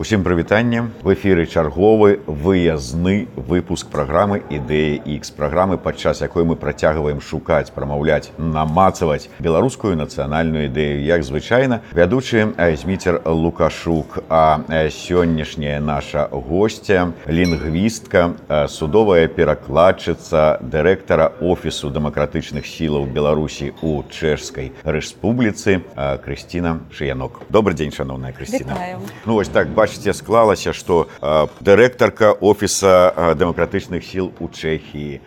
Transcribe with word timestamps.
Усім 0.00 0.22
прывітанне 0.24 0.88
в 1.04 1.12
эфіры 1.12 1.44
чарговы 1.44 2.24
выязны 2.24 3.28
выпуск 3.36 3.92
праграмы 3.92 4.40
ідэі 4.48 4.96
X 5.20 5.28
праграмы 5.36 5.76
падчас 5.76 6.22
якой 6.24 6.48
мы 6.48 6.56
працягваем 6.56 7.20
шукаць 7.20 7.68
прамаўляць 7.68 8.32
намацаваць 8.38 9.28
беларускую 9.44 10.00
нацыянальную 10.00 10.72
ідэю. 10.72 11.04
Як 11.04 11.20
звычайна 11.20 11.84
вядучы 11.92 12.48
зміцер 12.56 13.20
лукашук 13.28 14.24
а 14.30 14.64
сённяшняя 14.88 15.84
наша 15.84 16.32
гостця 16.32 17.12
лінгвістка 17.28 18.40
судовая 18.72 19.28
перакладчыца 19.28 20.64
дырэктара 20.64 21.36
офісу 21.44 21.92
дэмакратычных 21.92 22.64
сілаў 22.64 23.04
беларусі 23.04 23.76
у 23.84 24.00
чэшскай 24.08 24.72
рэспубліцы 24.80 25.84
Крысціна 26.24 26.88
шыянок. 26.88 27.44
Добрый 27.50 27.76
дзень 27.76 27.92
шаноўная 27.92 28.32
Крысціна 28.32 28.96
Ну 29.26 29.36
вось 29.36 29.52
так 29.52 29.68
бачу 29.68 29.89
бачыце 29.90 30.14
склалася 30.14 30.72
што 30.72 31.10
дырэктарка 31.58 32.38
офіса 32.38 33.34
дэмакратычных 33.34 34.06
сіл 34.06 34.30
у 34.38 34.46
чэхіі. 34.46 35.18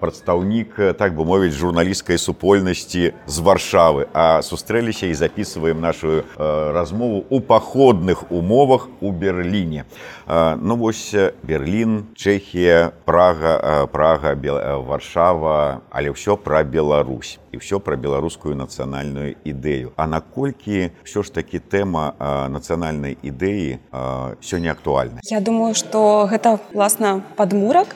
Прадстаўнік 0.00 1.00
так 1.00 1.16
бы 1.16 1.24
мовіць 1.24 1.56
журналісцкай 1.56 2.20
супольнасці 2.20 3.16
з 3.26 3.36
варшавы. 3.40 4.06
А 4.12 4.42
сустрэліся 4.44 5.08
і 5.08 5.16
записываем 5.16 5.80
нашу 5.80 6.28
размову 6.36 7.24
у 7.30 7.40
паходных 7.40 8.28
умовах 8.30 8.88
у 9.00 9.12
берерліне 9.12 9.84
ну 10.28 10.76
вось 10.76 11.14
берлін 11.42 12.12
чэхія 12.14 12.92
прага 13.04 13.88
прага 13.92 14.36
варшава 14.84 15.80
але 15.90 16.12
ўсё 16.12 16.36
пра 16.36 16.62
Беларусь 16.62 17.41
і 17.52 17.60
ўсё 17.60 17.78
пра 17.84 18.00
беларускую 18.00 18.56
нацыянальную 18.56 19.36
ідэю. 19.44 19.92
А 19.96 20.08
наколькі 20.08 20.90
ўсё 21.04 21.20
ж 21.22 21.28
такі 21.32 21.60
тэма 21.60 22.16
нацыянальнай 22.48 23.20
ідэі 23.20 23.78
сёння 24.40 24.72
актуальна 24.72 25.20
Я 25.28 25.40
думаю 25.40 25.74
что 25.76 26.26
гэта 26.30 26.58
власна 26.72 27.20
падмурак. 27.36 27.92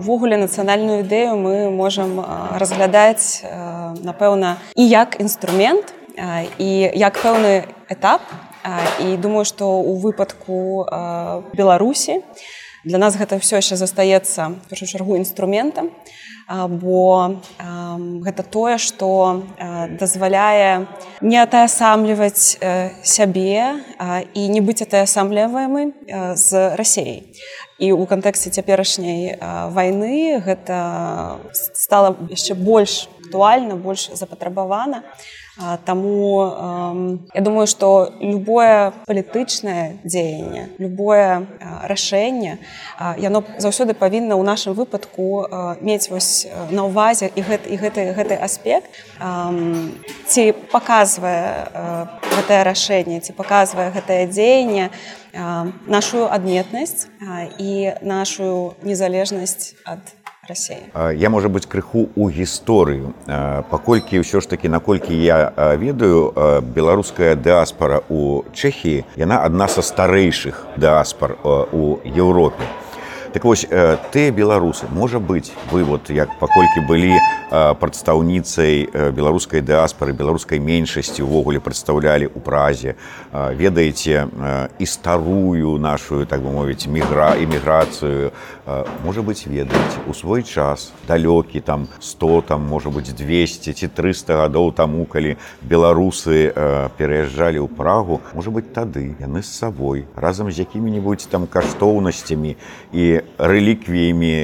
Ввогуле 0.00 0.40
нацыянальную 0.40 1.04
ідэю 1.04 1.36
мы 1.36 1.70
можам 1.70 2.24
разглядаць 2.56 3.44
напэўна 4.02 4.56
і 4.74 4.88
як 4.88 5.20
інструмент 5.20 5.94
і 6.58 6.70
як 6.96 7.20
пэўны 7.20 7.68
этап. 7.92 8.24
І 8.98 9.16
думаю 9.16 9.44
что 9.44 9.78
у 9.78 9.94
выпадку 10.00 10.88
беларусі 11.54 12.24
для 12.86 12.98
нас 13.02 13.18
гэта 13.18 13.42
ўсё 13.42 13.58
яшчэ 13.58 13.74
застаецца 13.76 14.54
першую 14.70 14.86
чаргу 14.86 15.18
інструментам 15.18 15.90
бо 16.46 17.42
гэта 18.22 18.46
тое 18.46 18.78
што 18.78 19.42
дазваляе 19.98 20.86
не 21.20 21.38
атаясамліваць 21.42 22.62
сябе 23.02 23.82
і 24.30 24.42
не 24.54 24.62
быць 24.62 24.86
атаясамліваемы 24.86 25.82
з 26.38 26.48
рассеяй. 26.78 27.26
І 27.82 27.90
ў 27.90 28.06
кантэксце 28.06 28.54
цяперашняй 28.54 29.34
вайны 29.74 30.38
гэта 30.46 31.42
стала 31.74 32.14
яшчэ 32.30 32.54
больш 32.54 33.10
актуальна 33.26 33.74
больш 33.74 34.14
запатрабавана 34.14 35.02
Таму 35.84 37.24
я 37.32 37.40
думаю, 37.40 37.66
што 37.66 38.12
любое 38.20 38.92
палітычнае 39.08 40.04
дзеянне, 40.04 40.68
любое 40.76 41.48
рашэнне 41.88 42.58
яно 43.16 43.40
заўсёды 43.56 43.96
павінна 43.96 44.36
ў 44.36 44.44
нашым 44.44 44.76
выпадку 44.76 45.48
мець 45.80 46.12
вось 46.12 46.44
на 46.68 46.84
ўвазе 46.84 47.32
і 47.32 47.40
гэты, 47.40 47.72
і 47.72 47.76
гэты, 47.80 48.12
гэты 48.12 48.36
аспект. 48.36 48.92
Ці 50.28 50.52
паказвае 50.68 52.12
гэтае 52.36 52.60
рашэнне, 52.68 53.24
ці 53.24 53.32
паказвае 53.32 53.88
гэтае 53.96 54.28
дзеянне 54.28 54.92
нашу 55.88 56.28
адметнасць 56.28 57.08
і 57.56 57.96
нашу 58.04 58.76
незалежнасць 58.84 59.72
ад 59.88 60.04
рассея 60.48 61.10
я 61.12 61.30
можа 61.30 61.48
быць 61.48 61.66
крыху 61.66 62.08
у 62.14 62.28
гісторыю 62.30 63.12
паколькі 63.70 64.22
ўсё 64.22 64.40
ж 64.40 64.48
такі 64.48 64.72
наколькі 64.72 65.14
я 65.14 65.52
ведаю 65.76 66.32
беларуская 66.62 67.34
дыаспара 67.34 68.02
у 68.08 68.42
чэхіі 68.54 69.04
яна 69.16 69.42
адна 69.42 69.68
са 69.68 69.82
старэйшых 69.82 70.64
дыаспар 70.76 71.36
у 71.72 71.98
еўропе 72.04 72.66
так 73.36 73.44
вось 73.44 73.66
ты 74.12 74.30
беларусы 74.30 74.86
можа 74.88 75.20
быць 75.20 75.52
вы 75.68 75.84
вот 75.84 76.08
як 76.08 76.30
паколькі 76.40 76.88
былі 76.88 77.12
прадстаўніцай 77.52 78.88
беларускай 79.12 79.60
дыаспары 79.60 80.16
беларускай 80.16 80.56
меншасці 80.56 81.20
увогуле 81.20 81.60
прадстаўлялі 81.60 82.32
ў 82.32 82.40
празе 82.40 82.96
ведаеце 83.60 84.24
і 84.80 84.86
старую 84.88 85.76
нашу 85.76 86.24
так 86.24 86.40
бы 86.40 86.48
мовіць 86.48 86.88
мігра 86.88 87.36
эміграцыю 87.36 88.32
можа 89.04 89.20
быць 89.20 89.44
ведаеце 89.44 90.00
у 90.08 90.16
свой 90.16 90.40
час 90.40 90.96
далёкі 91.04 91.60
там 91.60 91.92
100 92.00 92.40
там 92.48 92.64
можа 92.64 92.88
быць 92.88 93.12
200 93.12 93.76
ці 93.76 93.86
300 93.92 94.48
гадоў 94.48 94.72
таму 94.72 95.04
калі 95.04 95.36
беларусы 95.60 96.56
пераязджалі 96.96 97.60
ў 97.60 97.68
прагу 97.68 98.24
можа 98.32 98.48
быць 98.48 98.72
тады 98.72 99.12
яны 99.20 99.44
з 99.44 99.52
сабой 99.52 100.08
разам 100.16 100.48
з 100.48 100.64
якімі-небудзь 100.64 101.28
там 101.28 101.44
каштоўнасцямі 101.44 102.56
і 102.96 103.25
рэліквіямі 103.38 104.34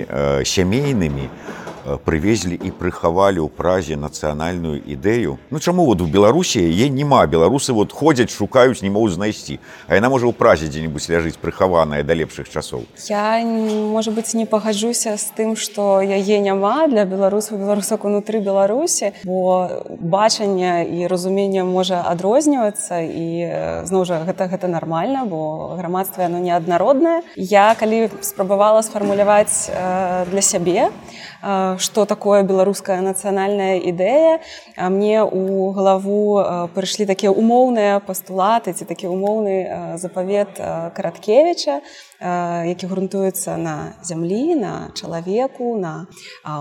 сямейнымі 0.44 1.24
у 1.26 1.61
прывезлі 2.04 2.54
і 2.54 2.70
прыхавалі 2.70 3.42
ў 3.42 3.48
празе 3.50 3.96
нацыянальную 3.96 4.78
ідэю 4.86 5.38
Ну 5.50 5.58
чаму 5.58 5.84
вот 5.86 6.00
у 6.00 6.06
беларусі 6.06 6.62
е 6.62 6.88
няма 6.88 7.26
беларусы 7.26 7.72
вот 7.72 7.92
ходзяць 7.92 8.30
шукаюць 8.30 8.82
не 8.82 8.90
могуць 8.90 9.18
знайсці 9.18 9.58
а 9.88 9.98
яна 9.98 10.08
можа 10.08 10.26
ў 10.26 10.34
празе 10.34 10.70
дзе-нибудь 10.70 11.08
ляжыць 11.10 11.38
прыхаваная 11.42 12.02
да 12.02 12.14
лепшых 12.14 12.48
часоў 12.48 12.86
я 13.10 13.42
можа 13.42 14.10
быть 14.10 14.34
не 14.34 14.46
пагаджуся 14.46 15.16
з 15.16 15.26
тым 15.36 15.56
что 15.56 16.00
яе 16.00 16.38
няма 16.40 16.86
для 16.86 17.04
беларусаў 17.04 17.58
беларусак 17.58 18.04
унутры 18.04 18.40
беларусі 18.40 19.12
бо 19.24 19.68
бачанне 19.98 20.86
і 20.86 21.06
разуменне 21.06 21.64
можа 21.64 22.02
адрознівацца 22.06 23.02
і 23.02 23.26
зноў 23.90 24.06
жа 24.06 24.22
гэта 24.22 24.46
гэта 24.46 24.70
нармальна 24.70 25.24
бо 25.26 25.74
грамадства 25.78 26.22
яно 26.22 26.38
неаднароднае 26.38 27.22
я 27.36 27.74
калі 27.74 28.10
спрабавала 28.20 28.82
сфармуляваць 28.82 29.68
э, 29.68 30.26
для 30.30 30.42
сябе 30.42 30.90
то 30.90 31.31
што 31.42 32.04
такое 32.06 32.42
беларуская 32.46 33.00
нацыянальная 33.02 33.82
ідэя 33.90 34.38
а 34.76 34.90
мне 34.94 35.22
у 35.22 35.72
галаву 35.74 36.70
прыйшлі 36.74 37.06
такія 37.06 37.34
умоўныя 37.34 37.98
пастулаты 37.98 38.72
ці 38.72 38.86
такі 38.86 39.10
умоўны 39.10 39.98
запавет 39.98 40.54
караткевича 40.94 41.82
які 42.66 42.86
грунтуецца 42.86 43.56
на 43.56 43.92
зямлі 44.02 44.54
на 44.54 44.88
чалавеку 44.94 45.76
на 45.76 46.06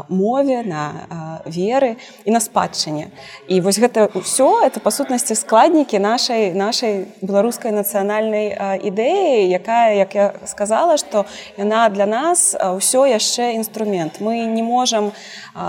мове 0.09 0.63
на 0.65 1.41
веры 1.45 1.97
і 2.25 2.31
на 2.31 2.39
спадчыне. 2.39 3.11
І 3.47 3.61
вось 3.61 3.79
гэта 3.79 4.09
ўсё 4.13 4.65
это 4.65 4.79
па 4.81 4.91
сутнасці 4.91 5.35
складнікі 5.35 5.99
нашай 5.99 6.53
нашай 6.53 7.05
беларускай 7.21 7.71
нацыянальнай 7.71 8.57
ідэі 8.81 9.49
якая 9.53 9.93
як 9.95 10.15
я 10.15 10.25
сказала 10.45 10.97
што 10.97 11.25
яна 11.57 11.89
для 11.89 12.05
нас 12.05 12.55
ўсё 12.57 13.05
яшчэ 13.05 13.53
інструмент. 13.55 14.21
Мы 14.21 14.45
не 14.45 14.63
можам 14.63 15.11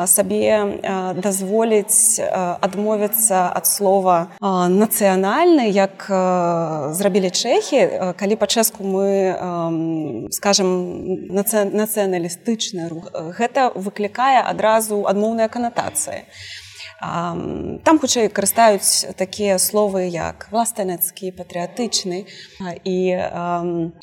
сабе 0.06 1.12
дазволіць 1.16 2.20
адмовіцца 2.60 3.52
ад 3.52 3.66
слова 3.66 4.32
нацыянальны 4.40 5.68
як 5.68 6.06
зрабілі 6.92 7.30
чэхі 7.30 8.14
калі 8.16 8.34
па-чэску 8.36 8.84
мы 8.84 9.36
скажем 10.30 10.68
нацыяналістычны 11.30 12.88
рух. 12.88 13.12
Гэта 13.38 13.70
выклікае 13.74 14.42
адразу 14.42 15.04
адмоўныя 15.06 15.48
канатацыі. 15.48 16.26
Там 17.02 17.98
хутчэй 17.98 18.28
карыстаюць 18.30 19.10
такія 19.18 19.58
словы 19.58 20.06
як 20.06 20.46
властанецкі 20.54 21.34
патрыятычны 21.34 22.30
і 22.86 22.96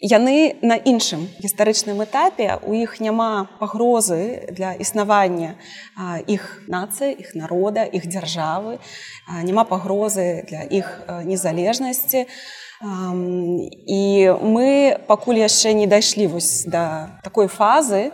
яны 0.04 0.36
на 0.60 0.76
іншым 0.76 1.24
гістарычным 1.40 2.04
этапе 2.04 2.60
у 2.60 2.76
іх 2.76 3.00
няма 3.00 3.48
пагрозы 3.64 4.52
для 4.52 4.76
існавання 4.76 5.56
іх 6.28 6.68
нацыі 6.68 7.16
іх 7.16 7.40
народа 7.40 7.88
іх 7.88 8.04
дзяржавы 8.04 8.84
няма 9.48 9.64
пагрозы 9.64 10.44
для 10.52 10.68
іх 10.68 11.08
незалежнасці. 11.24 12.28
і 12.28 12.69
мы 12.82 14.68
пакуль 15.08 15.40
яшчэ 15.40 15.74
не 15.74 15.88
дайшлі 15.88 16.28
вось 16.28 16.64
да 16.68 17.20
такой 17.24 17.48
фазы, 17.48 18.12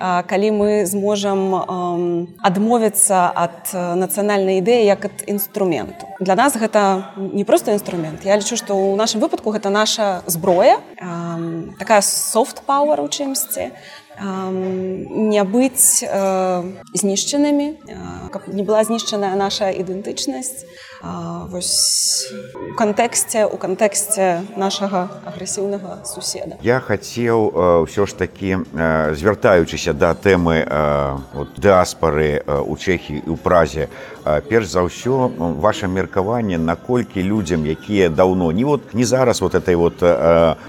калі 0.00 0.50
мы 0.56 0.86
зможам 0.88 1.54
адмовіцца 2.40 3.30
ад 3.36 3.68
нацыянальнай 3.70 4.58
ідэі 4.64 4.88
як 4.88 5.04
ад 5.04 5.28
інструменту. 5.28 6.08
Для 6.18 6.34
нас 6.34 6.56
гэта 6.56 7.12
не 7.16 7.44
проста 7.44 7.72
інструмент. 7.72 8.24
Я 8.24 8.40
лічу, 8.40 8.56
што 8.56 8.74
ў 8.74 8.96
нашым 8.96 9.20
выпадку 9.20 9.52
гэта 9.52 9.68
наша 9.68 10.24
зброя, 10.26 10.80
такая 11.78 12.00
софт-пауэр 12.00 13.04
у 13.04 13.08
чымсьці 13.12 13.70
не 14.20 15.42
быць 15.44 16.04
знішчанымі 16.92 17.68
каб 18.32 18.48
не 18.48 18.62
была 18.64 18.84
знішчаная 18.84 19.36
наша 19.36 19.70
ідэнтычнасць 19.72 20.64
вось 21.02 22.32
у 22.70 22.74
кантэксце 22.76 23.46
у 23.48 23.56
кантэксце 23.56 24.44
нашага 24.56 25.08
агрэсіўнага 25.24 26.04
суседа. 26.04 26.60
Я 26.60 26.80
хацеў 26.80 27.88
ўсё 27.88 28.04
ж 28.04 28.12
такі 28.20 28.68
звяртаючыся 29.16 29.96
да 29.96 30.12
тэмы 30.12 30.68
дыаспары 31.56 32.44
у 32.44 32.76
чэхі 32.76 33.16
і 33.24 33.32
ў 33.32 33.36
празе 33.40 33.88
перш 34.24 34.68
за 34.68 34.84
ўсё 34.84 35.32
ваше 35.56 35.88
меркаванне 35.88 36.60
наколькі 36.60 37.24
людзям 37.24 37.64
якія 37.64 38.12
даўно 38.12 38.52
не 38.52 38.64
вот 38.64 38.92
не 38.92 39.04
зараз 39.04 39.40
вот 39.40 39.54
этой 39.54 39.74
вот 39.80 40.04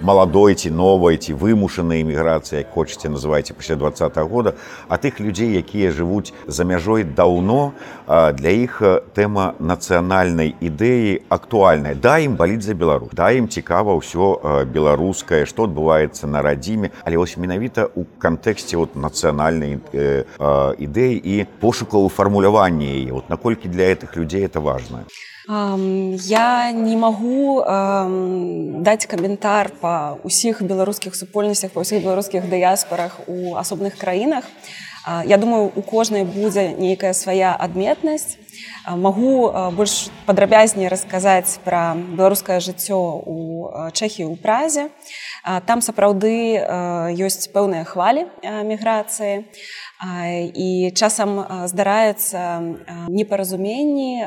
маладой 0.01 0.55
ці 0.55 0.71
новай 0.71 1.19
ці 1.19 1.35
вымушанай 1.35 2.07
эміграцыі 2.07 2.63
хочаце 2.71 3.11
называйце 3.11 3.53
пасля 3.53 3.75
два 3.75 3.89
-го 3.91 4.27
года 4.27 4.55
а 4.87 4.95
тых 4.95 5.19
людзей 5.19 5.59
якія 5.59 5.91
жывуць 5.91 6.31
за 6.47 6.63
мяжой 6.63 7.03
даўно 7.03 7.73
для 8.07 8.49
іх 8.49 8.81
тэма 9.13 9.53
нацыянальнай 10.21 10.53
ідэі 10.61 11.25
актуальная 11.33 11.95
да 11.95 12.19
ім 12.21 12.37
баліць 12.37 12.61
за 12.61 12.73
беларус 12.77 13.09
да 13.17 13.31
ім 13.33 13.49
цікава 13.49 13.97
ўсё 13.97 14.65
беларускае 14.69 15.45
што 15.49 15.65
адбываецца 15.65 16.29
на 16.29 16.41
радзіме. 16.45 16.91
Але 17.05 17.17
вось 17.17 17.37
менавіта 17.37 17.89
у 17.95 18.05
кантэксце 18.21 18.77
вот 18.77 18.93
нацыянальнай 18.95 19.81
ідэі 20.77 21.15
і 21.17 21.35
пошукаў 21.59 22.09
фармулявання 22.09 22.85
яе. 22.85 23.11
Вот 23.11 23.29
наколькі 23.29 23.69
для 23.69 23.89
гэтых 23.93 24.15
людзей 24.15 24.45
это 24.45 24.61
важно 24.61 25.05
я 25.49 26.71
не 26.71 26.95
магу 26.95 27.65
даць 28.85 29.09
каментар 29.09 29.73
па 29.81 30.21
ўсіх 30.21 30.61
беларускіх 30.61 31.17
супольнасцях 31.17 31.73
па 31.73 31.81
ўсіх 31.81 32.05
беларускіх 32.05 32.45
дыяспорах 32.45 33.17
у 33.25 33.57
асобных 33.57 33.97
краінах 33.97 34.45
я 35.07 35.37
думаю 35.37 35.71
у 35.75 35.81
кожнай 35.81 36.23
будзе 36.23 36.73
нейкая 36.77 37.13
свая 37.13 37.55
адметнасць. 37.55 38.37
Магу 38.85 39.49
больш 39.73 40.09
падрабязней 40.25 40.87
расказаць 40.87 41.57
пра 41.65 41.95
беларускае 41.95 42.59
жыццё 42.59 42.99
у 43.25 43.37
чэхі 43.93 44.29
ў 44.29 44.35
празе. 44.37 44.89
Там 45.65 45.81
сапраўды 45.81 46.61
ёсць 47.17 47.49
пэўныя 47.49 47.85
хвалі 47.85 48.27
міграцыі. 48.43 49.49
І 50.01 50.91
часам 50.97 51.45
здараецца 51.69 52.61
непаразуменні 53.09 54.25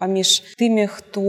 паміж 0.00 0.56
тымі 0.56 0.88
хто 0.88 1.24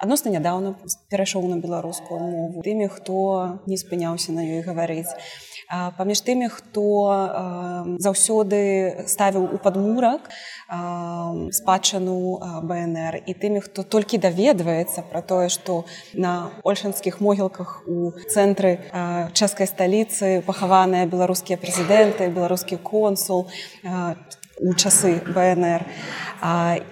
адносна 0.00 0.32
нядаўна 0.32 0.76
перайшоў 1.12 1.44
на 1.48 1.60
беларускую 1.60 2.20
мову 2.20 2.64
тымі 2.64 2.88
хто 2.88 3.60
не 3.68 3.76
спыняўся 3.76 4.32
на 4.32 4.40
ёй 4.40 4.64
гаварыць 4.64 5.12
паміж 5.70 6.20
тымі 6.26 6.48
хто 6.52 6.84
заўсёды 7.98 9.04
ставіў 9.08 9.48
у 9.54 9.58
падмурак 9.58 10.28
спадчыну 11.52 12.40
бнр 12.62 13.20
і 13.24 13.32
тымі 13.34 13.64
хто 13.64 13.82
толькі 13.82 14.18
даведваецца 14.18 15.04
пра 15.08 15.20
тое 15.22 15.48
што 15.48 15.84
на 16.14 16.50
ольшанскіх 16.64 17.20
могілках 17.20 17.82
у 17.86 18.12
цэнтры 18.28 18.78
чэшскай 19.32 19.66
сталіцы 19.66 20.40
пахаваныя 20.46 21.06
беларускія 21.06 21.58
прэзідэнты 21.58 22.28
беларускі 22.28 22.76
консул 22.76 23.48
у 24.60 24.74
часы 24.74 25.20
бнр 25.26 25.84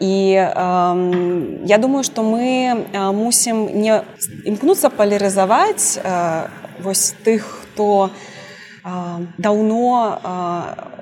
і 0.01 0.15
я 1.69 1.79
думаю 1.79 2.03
што 2.05 2.23
мы 2.23 2.87
мусім 3.13 3.69
не 3.73 4.03
імкнуцца 4.45 4.91
палярызаваць 4.91 6.01
вось 6.83 7.15
тых 7.25 7.47
хто 7.47 8.11
даўно 8.84 10.19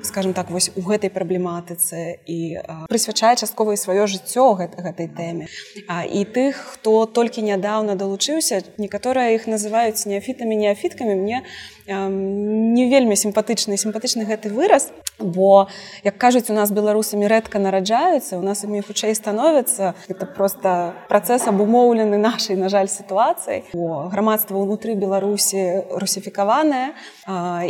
скажем 0.03 0.33
так 0.33 0.51
вось 0.51 0.71
у 0.77 0.83
гэтай 0.85 1.11
праблематыцы 1.11 2.21
і 2.27 2.61
прысвячае 2.89 3.37
частковае 3.37 3.77
сваё 3.77 4.07
жыццё 4.07 4.55
гэтай 4.57 5.09
тэме. 5.09 5.47
І 5.89 6.21
тых 6.25 6.57
хто 6.57 7.07
толькі 7.07 7.43
нядаўна 7.43 7.97
далучыўся 7.97 8.63
некаторыя 8.77 9.37
іх 9.37 9.47
называюць 9.47 10.07
неафітамі 10.07 10.57
неафіткамі 10.57 11.15
мне 11.15 11.43
не 11.87 12.85
вельмі 12.91 13.17
сімпатычны 13.17 13.77
сімпатычны 13.77 14.25
гэты 14.25 14.51
выраз 14.53 14.91
бо 15.19 15.69
як 16.05 16.19
кажуць 16.19 16.51
у 16.51 16.55
нас 16.55 16.73
беларусамі 16.73 17.29
рэдка 17.29 17.59
нараджаюцца 17.59 18.39
у 18.39 18.43
нас 18.43 18.65
імі 18.65 18.83
хутчэй 18.83 19.15
становяцца 19.15 19.95
это 20.09 20.27
просто 20.27 20.95
працэс 21.09 21.49
абумоўлены 21.49 22.17
нашай 22.19 22.57
на 22.57 22.69
жаль 22.69 22.89
сітуацыі 22.89 23.65
грамадства 24.13 24.57
ўнутры 24.59 24.95
беларусі 24.95 25.85
русіфікаваная 25.93 26.93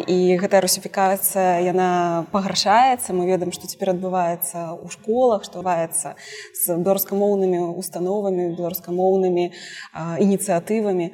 і 0.06 0.18
гэтая 0.40 0.60
русіфікацыя 0.64 1.60
яна 1.64 2.26
пагаршаецца. 2.32 3.12
Мы 3.12 3.26
ведаем 3.26 3.52
што 3.52 3.66
цяпер 3.66 3.92
адбываецца 3.94 4.78
ў 4.80 4.88
школах 4.94 5.44
што 5.44 5.60
бываецца 5.60 6.14
з 6.54 6.76
беларускамоўнымі 6.76 7.76
установамі 7.76 8.54
беларускамоўнымі 8.56 9.44
ініцыятывамі 10.26 11.12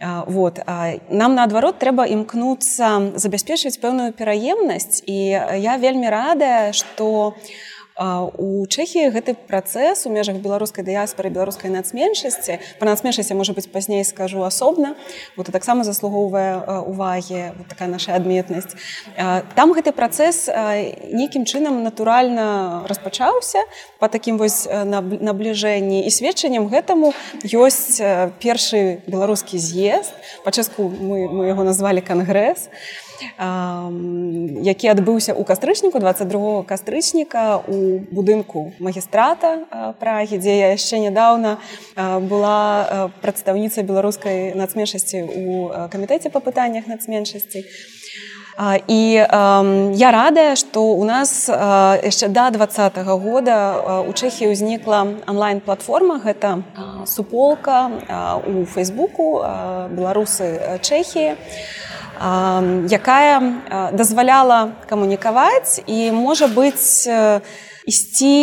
вот 0.00 0.60
нам 1.10 1.34
наадварот 1.34 1.78
трэба 1.82 2.06
імкнуцца 2.06 3.18
забяспечваць 3.18 3.80
пэўную 3.82 4.12
пераемнасць 4.14 5.02
і 5.06 5.18
я 5.58 5.74
вельмі 5.76 6.06
радая 6.06 6.70
што 6.72 7.08
у 7.08 7.22
у 7.98 8.66
чэхі 8.66 9.10
гэты 9.10 9.34
працэс 9.34 10.06
у 10.06 10.10
межах 10.14 10.38
беларускай 10.38 10.86
дыяспары 10.86 11.30
беларускай 11.34 11.70
нацменшасці 11.70 12.58
па 12.78 12.86
нацменшасці 12.86 13.34
можа 13.34 13.52
быць 13.58 13.66
пазней 13.66 14.04
скажу 14.06 14.46
асобна 14.46 14.94
вот 15.36 15.50
таксама 15.50 15.82
заслугоўвае 15.82 16.62
увагі 16.86 17.58
вот 17.58 17.66
такая 17.66 17.88
наша 17.88 18.14
адметнасць. 18.14 18.78
Там 19.54 19.74
гэты 19.74 19.90
працэс 19.90 20.46
нейкім 21.10 21.42
чынам 21.42 21.82
натуральна 21.82 22.86
распачаўся 22.86 23.66
по 23.98 24.08
такім 24.08 24.38
вось 24.38 24.68
набліжэнні. 24.70 26.06
І 26.06 26.10
сведчаннем 26.10 26.70
гэтаму 26.70 27.12
ёсць 27.42 27.98
першы 28.38 29.02
беларускі 29.10 29.58
з'езд 29.58 30.14
па-часку 30.44 30.86
мы, 30.86 31.26
мы 31.26 31.50
яго 31.50 31.66
назвалі 31.66 32.04
кангрэс 32.04 32.70
і 32.70 33.07
які 33.38 34.86
адбыўся 34.88 35.32
ў 35.34 35.42
кастрычніку 35.44 35.98
22 35.98 36.62
кастрычніка 36.68 37.60
у 37.66 37.98
будынку 38.10 38.72
магістрата 38.78 39.94
прагі 39.98 40.38
дзе 40.38 40.54
я 40.58 40.68
яшчэ 40.74 41.02
нядаўна 41.08 41.58
была 42.30 43.10
прадстаўніца 43.22 43.82
беларускай 43.82 44.54
нацменшасці 44.54 45.22
у 45.24 45.44
камітэце 45.90 46.30
па 46.30 46.40
пытаннях 46.40 46.86
нацменшасці. 46.86 47.64
І 48.88 49.00
я 49.14 50.10
радая 50.10 50.56
што 50.58 50.82
у 50.98 51.04
нас 51.04 51.46
яшчэ 51.48 52.28
да 52.28 52.50
двадцатого 52.50 53.14
года 53.14 54.02
у 54.02 54.10
чэхі 54.10 54.50
ўзнікла 54.50 55.30
онлайн-платформа 55.30 56.18
гэта 56.18 56.66
суполка 57.06 57.86
у 58.42 58.66
фейсбуку 58.66 59.46
беларусы 59.94 60.82
чэхіі 60.82 61.38
якая 62.18 63.90
дазваляла 63.92 64.74
камунікаваць 64.88 65.80
і 65.86 66.10
можа 66.10 66.50
быць 66.50 67.06
ісці 67.86 68.36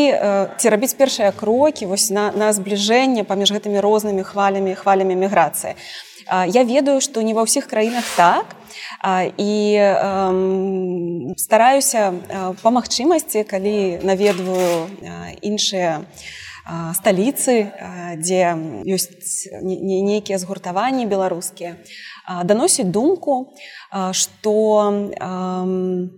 ці 0.57 0.69
рабіць 0.69 0.95
першыя 0.95 1.31
крокі 1.35 1.85
вось 1.85 2.09
на, 2.09 2.31
на 2.31 2.53
збліжэнне 2.55 3.23
паміж 3.27 3.51
гэтымі 3.51 3.83
рознымі 3.83 4.23
хвалямі 4.23 4.75
хвалямі 4.75 5.15
міграцыі. 5.15 5.75
Я 6.47 6.63
ведаю, 6.63 7.01
што 7.01 7.21
не 7.21 7.37
ва 7.37 7.45
ўсіх 7.45 7.69
краінах 7.69 8.07
так 8.17 8.55
і 9.37 9.53
стараюся 11.37 12.15
па 12.63 12.69
магчымасці, 12.73 13.45
калі 13.45 14.01
наведваю 14.01 14.89
іншыя 15.45 16.01
сталіцы, 16.97 17.69
дзе 18.17 18.57
ёсць 18.89 19.45
нейкія 19.61 20.41
згуртаванні 20.41 21.05
беларускія 21.05 21.77
даносіць 22.43 22.85
думку 22.91 23.53
что 24.11 24.91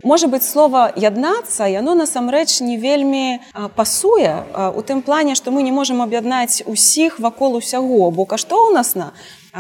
можа 0.04 0.28
быть 0.28 0.44
слова 0.44 0.92
яднацца 0.96 1.68
яно 1.68 1.96
насамрэч 1.96 2.62
не 2.62 2.78
вельмі 2.78 3.40
пасуе 3.76 4.44
у 4.76 4.82
тым 4.82 5.02
плане 5.02 5.36
што 5.36 5.52
мы 5.52 5.64
не 5.64 5.72
можемм 5.72 6.02
аб'яднаць 6.02 6.64
усіх 6.66 7.20
вакол 7.20 7.56
усяго. 7.56 8.12
Бо 8.12 8.26
кашто 8.26 8.68
у 8.68 8.72
нас 8.72 8.96
на 8.96 9.12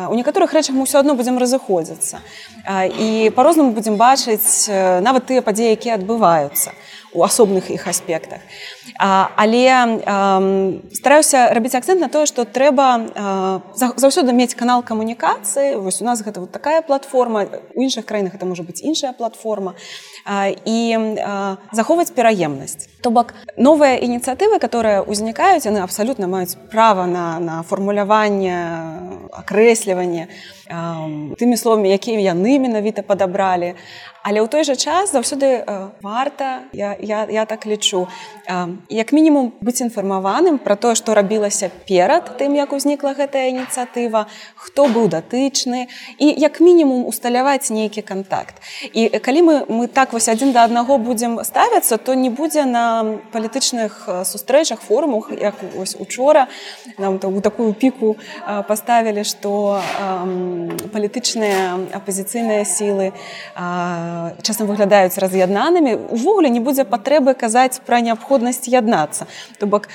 у 0.09 0.13
некаторых 0.13 0.53
рэчах 0.53 0.75
мы 0.75 0.85
ўсё 0.85 1.01
адно 1.01 1.17
будзем 1.17 1.37
разыходзіцца. 1.41 2.21
І 2.99 3.31
по-рознаму 3.35 3.71
будзем 3.71 3.97
бачыць 3.97 4.69
нават 5.01 5.25
тыя 5.25 5.41
падзеі 5.41 5.73
якія 5.73 5.97
адбываюцца 5.97 6.71
у 7.17 7.23
асобных 7.25 7.73
іх 7.73 7.87
аспектах. 7.89 8.39
Але 9.01 9.65
стараюся 10.93 11.49
рабіць 11.49 11.73
акцэнт 11.73 11.97
на 11.97 12.09
тое 12.13 12.29
што 12.29 12.45
трэба 12.45 13.09
заўсёды 13.73 14.37
мець 14.37 14.53
канал 14.53 14.85
камунікацыі. 14.85 15.81
Вось 15.81 16.01
у 16.01 16.05
нас 16.05 16.21
гэта 16.21 16.39
вот 16.39 16.53
такая 16.53 16.81
платформа 16.85 17.49
у 17.73 17.81
іншых 17.81 18.05
краінах 18.05 18.37
это 18.37 18.45
можа 18.45 18.61
быць 18.61 18.85
іншая 18.85 19.13
платформа. 19.17 19.73
І 20.65 20.77
захоўваць 21.73 22.13
пераемнасць. 22.13 22.87
То 23.01 23.09
бок 23.09 23.33
новыя 23.57 23.97
ініцыятывы 23.97 24.59
которые 24.61 25.01
ўзнікаюць 25.01 25.65
яны 25.65 25.81
абсалютна 25.81 26.27
маюць 26.27 26.57
права 26.69 27.05
на, 27.09 27.39
на 27.39 27.63
фармуляванне 27.63 28.57
акрэсліванне 29.33 30.27
тымі 31.37 31.57
словамі 31.57 31.89
якія 31.89 32.33
яны 32.33 32.59
менавіта 32.59 33.01
падабралі. 33.01 33.75
Але 34.27 34.43
ў 34.43 34.47
той 34.51 34.67
жа 34.67 34.75
час 34.75 35.15
заўсёды 35.15 35.63
варта 36.03 36.67
я, 36.73 36.97
я, 36.99 37.23
я 37.31 37.45
так 37.45 37.63
лічу. 37.65 38.07
Як 38.89 39.13
мінімум 39.15 39.53
быць 39.63 39.79
інфармаваным 39.79 40.59
про 40.59 40.75
тое 40.75 40.95
што 40.99 41.15
рабілася 41.15 41.71
перад 41.87 42.35
тым 42.35 42.55
як 42.59 42.75
узнікла 42.75 43.15
гэтая 43.15 43.47
ініцыятыва 43.55 44.27
хто 44.55 44.91
быў 44.91 45.07
датычны 45.07 45.87
і 46.19 46.27
як 46.27 46.59
мінімум 46.59 47.07
усталяваць 47.07 47.71
нейкі 47.71 48.03
контакт 48.03 48.59
і 48.91 49.07
калі 49.23 49.41
мы 49.47 49.55
мы 49.71 49.87
так 49.87 50.11
вось 50.11 50.27
адзін 50.27 50.51
да 50.51 50.67
аднаго 50.67 50.97
будзем 50.97 51.39
ставяцца 51.43 51.97
то 51.97 52.13
не 52.13 52.29
будзе 52.29 52.65
на 52.65 53.19
палітычных 53.31 54.09
сустрэчах 54.27 54.83
форумах 54.83 55.31
як 55.31 55.55
вось 55.75 55.95
учора 55.95 56.47
нам 56.97 57.19
у 57.23 57.41
такую 57.41 57.73
піку 57.73 58.15
паставілі 58.67 59.23
што 59.23 59.79
палітычныя 60.93 61.93
апозіцыйныя 61.97 62.65
сілы 62.65 63.11
часам 64.41 64.67
выглядаюць 64.67 65.17
раз'яднанымі 65.17 65.95
увогуле 66.13 66.49
не 66.49 66.59
будзе 66.59 66.83
патрэбы 66.83 67.33
казаць 67.33 67.79
пра 67.85 68.01
неабходнасць 68.01 68.67
яднацца 68.67 69.27
то 69.59 69.67
бок 69.67 69.89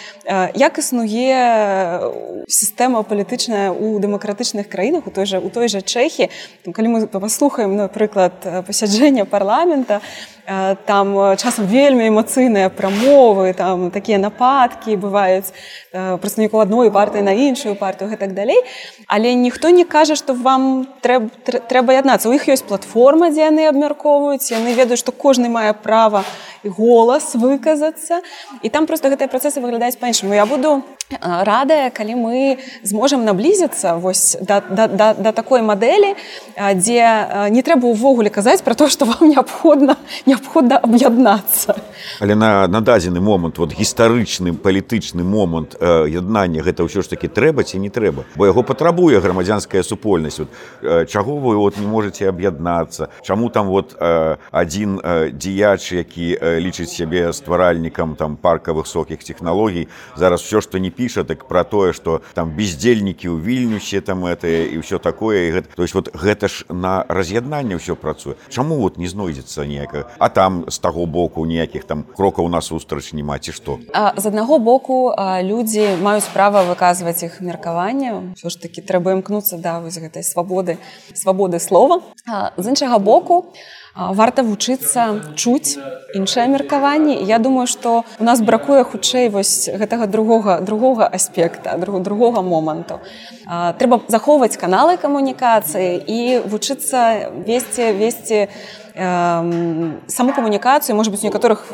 як 0.54 0.78
існуе 0.78 2.45
сістэма 2.49 3.02
палітычная 3.02 3.71
у 3.73 3.99
дэмакратычных 3.99 4.69
краінах 4.69 5.07
у 5.07 5.11
той 5.11 5.26
жа 5.26 5.38
у 5.38 5.50
той 5.50 5.69
жа 5.69 5.81
чэхі 5.83 6.31
калі 6.73 6.88
мы 6.88 7.07
паслухаем 7.07 7.76
напрыклад 7.76 8.66
пасяджэння 8.66 9.25
парламента 9.25 10.00
там 10.44 11.37
часам 11.38 11.66
вельмі 11.66 12.08
эмацыйныя 12.11 12.68
прамовы 12.68 13.54
там 13.54 13.90
такія 13.90 14.18
нападкі 14.18 14.96
бываюць 14.96 15.54
прадстаўніку 15.92 16.58
адной 16.58 16.90
партыі 16.90 17.22
на 17.22 17.30
іншую 17.30 17.75
партыю 17.78 18.11
гэтак 18.11 18.34
далей. 18.34 18.58
Але 19.06 19.34
ніхто 19.34 19.70
не 19.70 19.84
кажа 19.84 20.16
што 20.18 20.34
вам 20.34 20.88
трэб, 21.00 21.30
трэба 21.70 21.94
яднацца. 21.94 22.28
У 22.28 22.34
іх 22.34 22.49
ёсць 22.50 22.66
платформа 22.66 23.30
дзе 23.30 23.52
яны 23.52 23.70
абмяркоўваюць 23.70 24.50
яны 24.50 24.75
ведаюць 24.75 24.99
што 24.99 25.12
кожны 25.12 25.49
мае 25.49 25.75
права 25.75 26.25
голас 26.64 27.34
выказацца. 27.34 28.22
І 28.62 28.68
там 28.68 28.87
просто 28.87 29.14
гэтыя 29.14 29.30
працэсы 29.30 29.62
выглядаюць 29.62 29.99
па-іншаму. 29.99 30.34
Я 30.34 30.46
буду 30.46 30.82
радая 31.20 31.90
калі 31.90 32.14
мы 32.14 32.58
зможам 32.82 33.25
наблізіцца 33.25 33.96
вось 33.96 34.37
да, 34.40 34.62
да, 34.70 34.87
да, 34.88 35.14
да 35.14 35.32
такой 35.32 35.62
мадэлі 35.62 36.14
дзе 36.56 37.49
не 37.50 37.62
трэба 37.62 37.92
ўвогуле 37.92 38.30
казаць 38.30 38.62
пра 38.62 38.75
то 38.75 38.88
што 38.88 39.04
вам 39.04 39.28
неабходна 39.28 39.96
не 40.26 40.31
неабходна 40.32 40.80
аб'яднацца 40.80 41.76
але 42.20 42.34
на 42.34 42.68
на 42.68 42.80
дадзены 42.80 43.20
момант 43.20 43.58
вот 43.58 43.72
гістарычны 43.74 44.52
палітычны 44.54 45.22
момант 45.24 45.76
э, 45.80 46.08
яднання. 46.08 46.62
Гэта 46.62 46.84
ўсё 46.84 47.02
ж 47.02 47.10
таки 47.10 47.28
трэба 47.28 47.62
ці 47.64 47.78
не 47.78 47.90
трэба? 47.90 48.24
Бо 48.36 48.46
яго 48.46 48.62
патрабуе 48.62 49.20
грамадзянская 49.20 49.82
супольнасць. 49.82 50.38
Вот, 50.38 50.48
э, 50.82 51.06
чаго 51.06 51.38
вы 51.38 51.56
вот 51.56 51.78
не 51.78 51.86
можете 51.86 52.28
аб'яднацца? 52.28 53.08
Чаму 53.22 53.50
там 53.50 53.68
вот 53.68 53.96
э, 53.98 54.36
адзін 54.50 55.00
э, 55.02 55.30
дзеяч 55.32 55.92
які 55.92 56.38
э, 56.40 56.58
лічыць 56.60 56.92
сябе 56.92 57.32
стваральнікам 57.32 58.16
там 58.16 58.36
паркавых 58.36 58.86
сокіх 58.86 59.24
технологій 59.24 59.88
зараз 60.16 60.42
все 60.42 60.60
что 60.60 60.78
не 60.78 60.90
піша 60.90 61.24
так 61.24 61.48
про 61.48 61.64
тое 61.64 61.92
что 61.92 62.22
там 62.34 62.50
бездзельнікі 62.50 63.28
ў 63.28 63.40
вільнюсе 63.40 64.00
там 64.00 64.24
это 64.26 64.46
і 64.46 64.78
ўсё 64.78 64.98
такое 64.98 65.48
і 65.48 65.52
гэта, 65.52 65.68
то 65.76 65.82
есть 65.82 65.94
вот 65.94 66.14
гэта 66.14 66.48
ж 66.48 66.64
на 66.68 67.04
раз'яднанне 67.08 67.76
ўсё 67.76 67.96
працуе. 67.96 68.34
Чаму 68.48 68.76
вот 68.76 68.98
не 68.98 69.06
знойдзецца 69.06 69.66
неяка 69.66 70.06
а 70.22 70.28
там 70.28 70.64
з 70.68 70.78
таго 70.78 71.06
боку 71.06 71.42
ніякіх 71.46 71.84
там 71.84 72.04
крокаў 72.14 72.46
насустрач 72.46 73.10
няма 73.12 73.42
ці 73.42 73.50
што? 73.50 73.78
З 73.90 74.24
аднаго 74.30 74.62
боку 74.62 75.10
людзі 75.42 75.98
маюць 75.98 76.30
права 76.30 76.62
выказваць 76.62 77.26
іх 77.26 77.42
меркаванне. 77.42 78.30
Ўсё 78.38 78.46
ж 78.46 78.54
таки 78.62 78.86
трэба 78.86 79.18
імкнуцца 79.18 79.58
да 79.58 79.82
вось 79.82 79.98
гэтай 79.98 80.22
свабоды 80.22 80.78
свабоды 81.18 81.58
слова. 81.58 82.06
З 82.54 82.64
іншага 82.70 83.02
боку 83.02 83.50
варта 83.98 84.46
вучыцца 84.46 85.34
чуць 85.34 85.74
іншае 86.14 86.46
меркаванне. 86.48 87.18
Я 87.26 87.42
думаю 87.42 87.66
что 87.66 88.04
у 88.22 88.24
нас 88.24 88.38
бракуе 88.40 88.86
хутчэй 88.86 89.26
вось 89.28 89.66
гэтага 89.66 90.06
другога 90.06 90.60
другога 90.62 91.10
аспекта 91.10 91.74
друг 91.82 91.98
другога 92.02 92.46
моманту. 92.46 93.02
Трэба 93.50 94.06
захоўваць 94.06 94.54
каналы 94.54 95.02
камунікацыі 95.02 95.98
і 95.98 96.46
вучыцца 96.46 97.34
весці 97.42 97.90
весці 97.98 98.46
на 98.94 100.02
саму 100.06 100.32
камунікацыю 100.32 100.96
может 100.96 101.12
быть 101.12 101.22
у 101.22 101.26
некаторых 101.26 101.66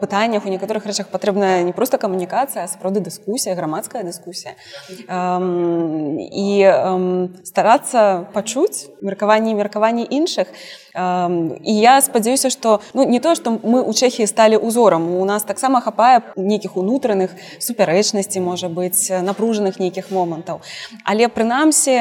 пытаннях 0.00 0.46
у 0.46 0.48
некаторых 0.48 0.86
рэчах 0.86 1.08
патрэбная 1.08 1.62
не 1.62 1.72
просто 1.72 1.98
камунікацыя 1.98 2.66
сапраўды 2.68 3.00
дыскусія 3.00 3.54
грамадская 3.54 4.02
дыскусія 4.04 4.54
і 6.30 6.48
старацца 7.44 8.26
пачуць 8.32 8.88
меркаванні 9.02 9.54
меркаванні 9.54 10.06
іншых 10.10 10.46
і 10.48 10.85
я 10.96 12.00
спадзяюся 12.00 12.50
што 12.50 12.80
ну 12.94 13.04
не 13.04 13.20
то 13.20 13.34
што 13.34 13.58
мы 13.62 13.82
у 13.82 13.92
чэхі 13.92 14.26
сталі 14.26 14.56
узорам 14.56 15.08
у 15.14 15.24
нас 15.24 15.44
таксама 15.44 15.80
хапае 15.80 16.22
нейкіх 16.36 16.76
унутраных 16.76 17.30
супярэчнасці 17.60 18.40
можа 18.40 18.68
быць 18.68 19.12
напружаных 19.22 19.78
нейкіх 19.78 20.10
момантаў 20.10 20.60
але 21.04 21.28
прынамсі 21.28 21.96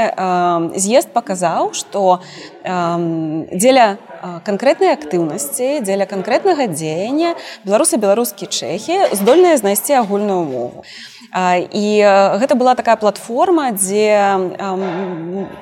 з'езд 0.80 1.12
паказаў 1.12 1.74
што 1.74 2.22
дзеля 2.64 3.98
канкрэтнай 4.46 4.96
актыўнасці 4.96 5.82
дзеля 5.84 6.06
канкрэтнага 6.10 6.68
дзеяння 6.72 7.36
беларусы 7.66 8.00
беларускі 8.00 8.48
чэхі 8.48 9.12
здольныя 9.14 9.58
знайсці 9.58 10.00
агульную 10.02 10.44
мову. 10.46 10.84
І 11.36 12.00
гэта 12.40 12.56
была 12.56 12.76
такая 12.80 12.96
платформа 12.96 13.72
дзе 13.76 14.16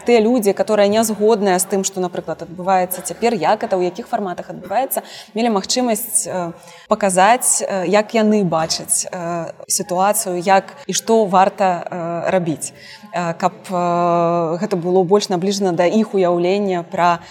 тыя 0.06 0.20
людзі 0.22 0.54
которые 0.54 0.88
не 0.88 1.04
згодныя 1.04 1.58
з 1.58 1.66
тым 1.66 1.84
што 1.88 2.00
напрыклад 2.04 2.44
адбываецца 2.46 3.02
цяпер 3.02 3.23
як 3.32 3.64
это 3.64 3.80
ў 3.80 3.88
якіх 3.88 4.12
фарматах 4.12 4.52
адбываецца. 4.52 5.08
Мелі 5.32 5.56
магчымасць 5.56 6.28
паказаць 6.92 7.64
як 7.88 8.12
яны 8.12 8.44
бачаць 8.44 9.08
сітуацыю 9.72 10.36
як 10.44 10.76
і 10.88 10.94
што 10.94 11.24
варта 11.24 11.88
рабіць. 12.28 12.76
Каб 13.14 13.54
гэта 14.60 14.76
было 14.76 15.08
больш 15.08 15.30
набліжана 15.30 15.72
да 15.72 15.88
іх 15.88 16.12
уяўлення 16.12 16.84
пра 16.84 17.24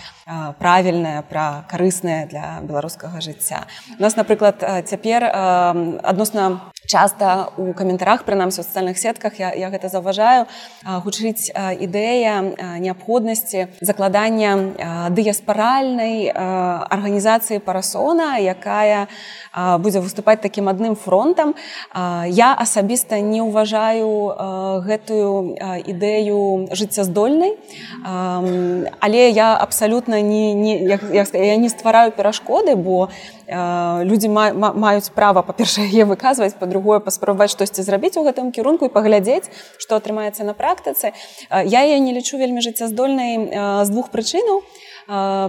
правільнае 0.62 1.26
пра 1.26 1.66
карыснае 1.66 2.30
для 2.30 2.62
беларускага 2.62 3.18
жыцця. 3.20 3.66
У 3.98 4.02
нас 4.02 4.14
напрыклад 4.14 4.62
цяпер 4.86 5.26
адносна 5.26 6.72
часта 6.92 7.48
у 7.56 7.72
каментарах 7.72 8.24
прынамсі 8.28 8.60
у 8.60 8.64
сацыяльных 8.64 9.00
сетках 9.00 9.40
я, 9.40 9.52
я 9.56 9.72
гэта 9.72 9.88
заўважаю. 9.88 10.44
Гучыць 10.84 11.48
ідэя 11.56 12.78
неабходнасці 12.84 13.72
закладання 13.80 15.08
дыяспаральнай 15.08 16.28
арганізацыі 16.28 17.64
парасона 17.64 18.36
якая 18.36 19.08
будзе 19.80 20.04
выступаць 20.04 20.44
такім 20.44 20.68
адным 20.68 20.94
фронтам. 21.00 21.56
Я 22.28 22.52
асабіста 22.52 23.24
не 23.24 23.40
ўважаю 23.40 24.84
гэтую 24.84 25.56
ідэю 25.88 26.68
жыццяздольнай. 26.76 27.56
Але 28.04 29.22
я 29.32 29.56
абсалютна 29.56 30.20
не, 30.20 30.52
не 30.54 30.76
як, 30.84 31.00
як, 31.12 31.34
я 31.34 31.56
не 31.56 31.68
ствараю 31.68 32.12
перашкоды 32.12 32.76
бо 32.76 33.08
э, 33.08 33.41
людзі 34.04 34.28
ма, 34.28 34.52
ма, 34.52 34.72
маюць 34.72 35.10
права 35.14 35.42
па-першае 35.42 35.88
яе 35.88 36.04
выказваць 36.12 36.54
па-другое 36.58 37.00
паспрабаваць 37.00 37.52
штосьці 37.52 37.82
зрабіць 37.82 38.16
у 38.16 38.24
гэтым 38.24 38.52
кірунку 38.52 38.88
і 38.88 38.94
паглядзець 38.94 39.50
што 39.78 39.96
атрымаецца 40.00 40.44
на 40.44 40.54
практыцы 40.54 41.12
я 41.50 41.82
я 41.82 41.98
не 41.98 42.12
лічу 42.12 42.38
вельмі 42.38 42.64
жыццяздольнай 42.64 43.52
з 43.84 43.88
двух 43.90 44.10
прычынаў 44.10 44.62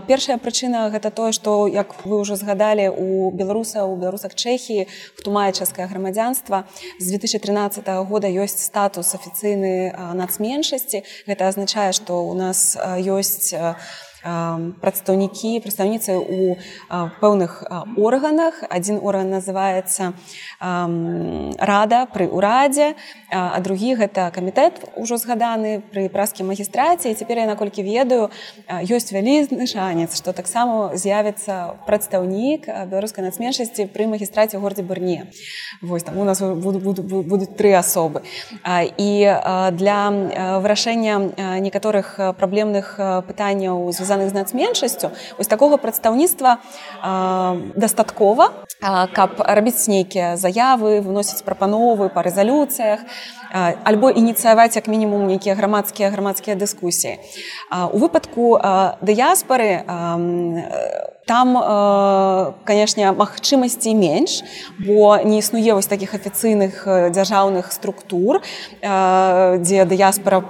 першая 0.07 0.38
прычына 0.38 0.89
гэта 0.89 1.12
тое 1.12 1.31
што 1.31 1.67
як 1.67 1.93
вы 2.05 2.22
ўжо 2.22 2.36
згадалі 2.36 2.89
у 2.89 3.31
беларуса 3.31 3.86
у 3.86 3.95
беларусах 3.95 4.36
чэхі 4.36 4.88
хто 5.19 5.31
мае 5.31 5.53
чэшскае 5.53 5.88
грамадзянства 5.88 6.65
з 7.00 7.05
2013 7.13 7.86
года 8.10 8.27
ёсць 8.27 8.65
статус 8.65 9.13
афіцыйны 9.13 9.93
нацменшасці. 10.17 11.03
Гэта 11.27 11.48
азначае 11.48 11.91
што 11.93 12.25
у 12.25 12.33
нас 12.33 12.75
ёсць 12.98 13.53
у 13.53 13.75
прадстаўнікі 14.24 15.60
прадстаўніцы 15.60 16.18
у 16.18 16.58
пэўных 17.20 17.63
органах. 17.98 18.63
Один 18.70 19.00
орган 19.03 19.30
называется 19.30 20.13
рада 20.60 22.06
пры 22.13 22.27
урадзе 22.27 22.96
а 23.30 23.60
другі 23.60 23.96
гэта 23.96 24.32
камітэт 24.32 24.96
ужо 24.96 25.18
згаданы 25.18 25.82
пры 25.92 26.08
праскім 26.10 26.48
магістраце 26.53 27.12
і 27.12 27.18
цяпер 27.18 27.44
я 27.44 27.48
наколькі 27.48 27.84
ведаю 27.84 28.30
ёсць 28.70 29.12
вялізны 29.12 29.68
шанец 29.68 30.15
што 30.18 30.34
таксама 30.34 30.96
з'явіцца 30.96 31.84
прадстаўнік 31.88 32.68
беларускай 32.88 33.25
нацменшасці 33.25 33.89
пры 33.92 34.08
магістраце 34.08 34.58
горадзе 34.58 34.84
барне 34.84 35.27
Вось 35.82 36.03
там 36.03 36.18
у 36.18 36.24
нас 36.24 36.42
будуць 36.42 37.56
тры 37.58 37.74
асобы. 37.74 38.22
І 38.98 39.12
для 39.72 40.00
вырашэння 40.63 41.60
некаторых 41.60 42.20
праблемных 42.38 42.96
пытанняў 43.27 43.92
звязаных 43.92 44.12
звязаных 44.13 44.29
з 44.29 44.34
нацменшасцю 44.34 45.12
вось 45.38 45.48
такога 45.48 45.77
прадстаўніцтва 45.77 46.58
дастаткова 47.75 48.51
каб 49.13 49.29
рабіць 49.39 49.88
нейкія 49.88 50.38
заявы 50.38 51.01
выносіць 51.01 51.43
прапановы 51.43 52.10
па 52.10 52.22
рэзалюцыях 52.22 53.00
альбо 53.84 54.10
ініцыяваць 54.10 54.75
як 54.75 54.88
мінімум 54.88 55.27
нейкія 55.27 55.55
грамадскія 55.55 56.10
грамадскія 56.10 56.55
дыскусіі. 56.55 57.17
У 57.93 57.98
выпадку 57.98 58.58
дыяспары 59.01 59.86
там 61.25 61.56
канешне 62.65 63.12
магчымасці 63.12 63.96
менш 63.96 64.44
бо 64.80 65.18
не 65.24 65.39
існуе 65.39 65.74
вось 65.74 65.88
такіх 65.88 66.13
афіцыйных 66.15 66.84
дзяржаўных 67.15 67.72
структур 67.72 68.42
дзе 68.84 69.86
дыяспара 69.86 70.44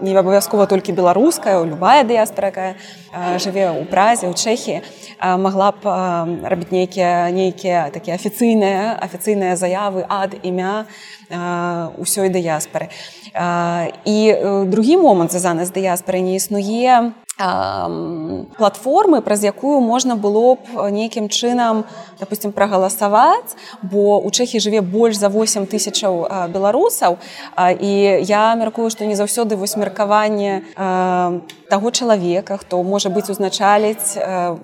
не 0.00 0.14
абавязкова 0.14 0.66
толькі 0.66 0.92
беларуская 0.92 1.58
любая 1.64 2.04
дыяспара 2.04 2.48
якая 2.54 2.72
жыве 3.42 3.74
ў 3.74 3.84
празе 3.90 4.30
ў 4.30 4.34
чэхі 4.34 4.82
магла 5.18 5.74
б 5.74 5.82
рабіць 6.46 6.70
нейкія 6.70 7.30
нейкія 7.34 7.90
такія 7.90 8.14
афіцыйныя 8.14 8.94
афіцыйныя 9.02 9.56
заявы 9.56 10.06
ад 10.08 10.38
імя 10.42 10.86
ўсёй 11.98 12.30
дыяспары 12.30 12.88
і 13.34 14.18
другі 14.70 14.96
момант 15.02 15.34
звязаны 15.34 15.66
з 15.66 15.74
дыяспорай 15.74 16.22
не 16.22 16.36
існуе 16.38 17.12
платформы 17.38 19.20
праз 19.22 19.44
якую 19.44 19.80
можна 19.80 20.16
было 20.16 20.56
б 20.56 20.90
нейкім 20.90 21.28
чынам 21.28 21.84
допустим 22.20 22.52
прагаласаваць 22.52 23.54
бо 23.82 24.18
у 24.18 24.30
чэхі 24.30 24.58
жыве 24.58 24.80
больш 24.80 25.18
за 25.18 25.28
8 25.28 25.66
тысячаў 25.66 26.48
беларусаў 26.50 27.18
і 27.58 27.92
я 28.24 28.54
мяркую 28.54 28.90
што 28.90 29.04
не 29.04 29.14
заўсёды 29.14 29.56
вось 29.56 29.76
меркаванне 29.76 30.62
таго 31.68 31.90
чалавека 31.90 32.56
хто 32.56 32.82
можа 32.82 33.08
быць 33.12 33.30
узначаліць 33.30 34.18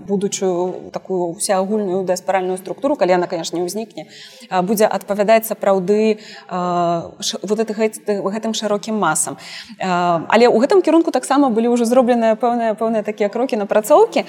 будучую 0.09 0.91
такую 0.91 1.35
всеагульную 1.35 2.03
дыаспаральную 2.03 2.59
структуру 2.59 2.97
калі 2.97 3.13
она 3.13 3.27
конечно 3.27 3.57
не 3.57 3.65
ўзнікне 3.65 4.07
будзе 4.63 4.87
адпавядаць 4.87 5.47
сапраўды 5.47 6.19
вот 6.49 7.59
гэтым 8.35 8.55
шырокім 8.55 8.99
масам. 8.99 9.37
Але 9.79 10.49
ў 10.49 10.57
гэтым 10.61 10.81
кірунку 10.83 11.11
таксама 11.11 11.51
былі 11.51 11.69
ўжо 11.75 11.85
зробленыя 11.85 12.35
пэўныя 12.37 12.64
пэўныя 12.73 12.95
пэўныя 12.95 13.03
такія 13.05 13.29
крокі 13.29 13.57
напрацоўкі 13.57 14.25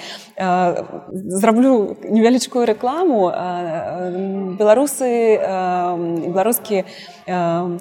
зраблю 1.40 1.96
невялічкую 2.04 2.66
рэкламу 2.66 3.32
беларусы 4.60 5.08
беларускі 6.28 6.84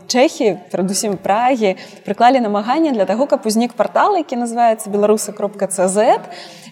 чэхі 0.07 0.47
перадусім 0.71 1.17
прагі 1.17 1.75
прыклалі 2.05 2.39
намаганне 2.39 2.91
для 2.91 3.05
таго 3.05 3.27
каб 3.27 3.45
узнік 3.45 3.73
партал 3.73 4.15
які 4.15 4.35
называется 4.39 4.89
беларусы 4.89 5.33
кропка 5.33 5.67
цз 5.67 5.99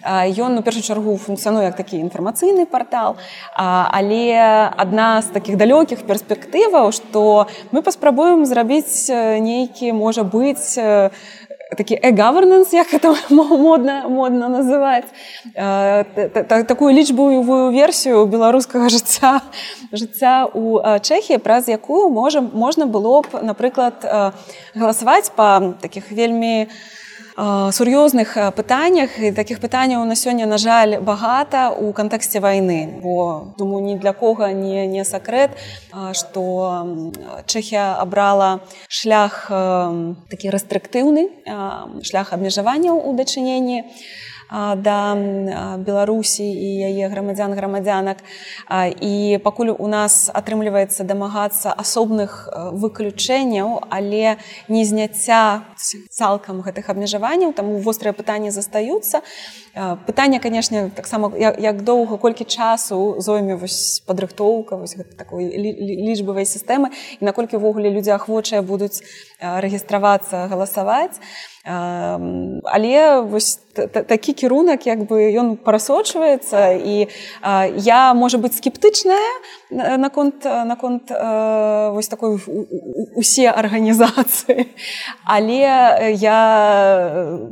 ён 0.04 0.58
у 0.58 0.62
першую 0.62 0.82
чаргу 0.82 1.16
функцыянуе 1.16 1.64
як 1.72 1.76
такі 1.76 1.96
інфармацыйны 1.96 2.66
партал. 2.66 3.16
Але 3.56 4.36
адна 4.76 5.22
з 5.22 5.32
таких 5.32 5.56
далёкіх 5.56 6.04
перспектываў 6.04 6.92
што 6.92 7.48
мы 7.72 7.80
паспрабуем 7.82 8.44
зрабіць 8.44 9.08
нейкі 9.08 9.92
можа 9.92 10.24
быць 10.24 10.76
такі 11.74 11.98
e-governance, 12.02 12.74
як 12.84 12.94
это 12.94 13.14
модна, 13.30 14.08
модна 14.08 14.48
называць 14.48 15.08
такую 16.66 16.94
лічбовую 16.94 17.70
версію 17.70 18.26
беларускага 18.26 18.88
жыцця 18.94 19.40
жыцця 19.92 20.46
у 20.54 20.80
Чэхі, 21.00 21.38
праз 21.38 21.68
якую 21.68 22.10
можа, 22.10 22.40
можна 22.40 22.86
было 22.86 23.22
б, 23.22 23.42
напрыклад, 23.42 24.04
галасаваць 24.74 25.30
па 25.36 25.74
такіх 25.80 26.10
вельмі 26.10 26.68
сур'ёзных 27.36 28.54
пытаннях. 28.54 29.18
І 29.18 29.32
такіх 29.32 29.60
пытанняў 29.60 30.04
на 30.04 30.14
сёння 30.14 30.46
на 30.46 30.58
жаль 30.58 31.00
багата 31.02 31.74
ў 31.74 31.92
кантэксце 31.92 32.38
вайны. 32.38 33.00
Бо 33.02 33.54
думаю 33.58 33.84
ні 33.84 33.98
для 33.98 34.12
кога 34.12 34.52
не 34.52 34.86
не 34.86 35.04
сакрэт 35.04 35.50
што 36.12 36.42
чэхія 37.46 37.98
абрала 37.98 38.60
шлях 38.88 39.50
такі 40.30 40.46
рэстрыктыўны 40.54 41.28
шлях 42.02 42.32
абмежаванняў 42.32 42.98
у 42.98 43.10
дачыненні 43.14 43.84
да 44.76 45.14
беларусі 45.78 46.46
і 46.46 46.68
яе 46.90 47.08
грамадзян 47.08 47.54
грамадзянак. 47.54 48.22
І 49.00 49.38
пакуль 49.42 49.74
у 49.74 49.88
нас 49.88 50.30
атрымліваецца 50.30 51.04
дамагацца 51.04 51.74
асобных 51.74 52.48
выключэнняў 52.72 53.82
але 53.90 54.36
не 54.68 54.84
зняцця 54.84 55.66
цалкам 56.10 56.62
гэтых 56.62 56.90
абмежаванняў 56.90 57.52
там 57.52 57.74
вострыя 57.82 58.12
пытанні 58.14 58.50
застаюцца. 58.50 59.22
Пытанне 60.06 60.38
канешне 60.38 60.90
таксама 60.94 61.32
як 61.36 61.82
доўга 61.82 62.16
колькі 62.18 62.44
часу 62.44 63.18
зойме 63.18 63.56
вось 63.56 64.02
падрыхтоўка 64.06 64.76
вось 64.76 64.94
такой 65.18 65.50
лічбавай 65.50 66.46
сістэмы 66.46 66.94
і 67.18 67.24
наколькі 67.24 67.58
ўвогуле 67.58 67.90
людзі 67.90 68.14
ахвочыя 68.14 68.62
будуць 68.62 69.02
рэгістравацца 69.40 70.46
галасаваць 70.46 71.18
але 71.64 73.20
вось 73.20 73.60
такі 74.08 74.32
кірунак 74.32 74.86
як 74.86 75.08
бы 75.08 75.32
ён 75.32 75.56
парасочваецца 75.56 76.76
і 76.76 77.08
я 77.80 78.12
можа 78.14 78.36
быць 78.36 78.60
скептычная 78.60 79.96
наконт 79.96 80.44
наконт 80.44 81.08
вось 81.08 82.08
такой 82.08 82.36
усе 83.16 83.48
арганізацыі. 83.48 84.68
Але 85.24 86.12
я 86.12 86.40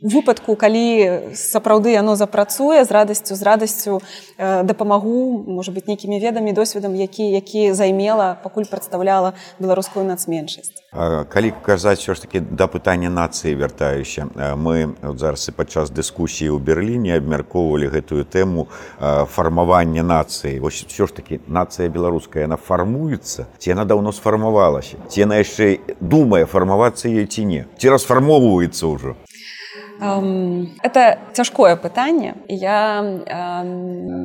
выпадку 0.04 0.60
калі 0.60 1.32
сапраўды 1.32 1.96
яно 1.96 2.16
запрацуе 2.16 2.84
з 2.84 2.90
радасцю 2.92 3.34
з 3.34 3.42
радасцю 3.42 4.02
дапамагу 4.38 5.44
можа 5.48 5.72
быть 5.72 5.88
нейкімі 5.88 6.20
ведамі 6.20 6.52
досведам 6.52 6.94
які 6.94 7.32
які 7.32 7.72
займела 7.72 8.36
пакуль 8.44 8.68
прадстаўляла 8.68 9.32
беларускую 9.58 10.04
нацменшасць. 10.04 10.84
Калі 11.28 11.52
казаць 11.64 11.98
все 11.98 12.14
ж 12.14 12.20
таки 12.20 12.40
да 12.40 12.68
пытання 12.68 13.08
нацыі 13.08 13.56
вяртаюся 14.02 14.56
мы 14.56 14.94
зараз 15.16 15.48
і 15.48 15.52
падчас 15.52 15.90
дыскусіі 15.90 16.50
ў 16.50 16.58
берерліне 16.58 17.16
абмяркоўвалі 17.16 17.88
гэтую 17.88 18.24
тэму 18.24 18.66
фармавання 18.98 20.02
нацыі. 20.02 20.58
Вось 20.58 20.84
все 20.88 21.06
ж 21.06 21.12
таки 21.12 21.40
нацыя 21.46 21.88
беларуская 21.88 22.42
яна 22.42 22.56
фармуецца 22.56 23.46
ці 23.58 23.70
яна 23.70 23.84
даўно 23.84 24.12
сфармавалася? 24.12 24.98
Ці 25.08 25.20
яна 25.20 25.38
яшчэ 25.38 25.78
думае 26.00 26.46
фармавацца 26.46 27.08
ёй 27.08 27.26
ці 27.26 27.44
не? 27.44 27.64
Ці 27.78 27.90
расфармоўваецца 27.90 28.86
ўжо? 28.86 29.14
Это 30.82 31.18
цяжкое 31.32 31.76
пытанне. 31.76 32.34
Я 32.48 33.02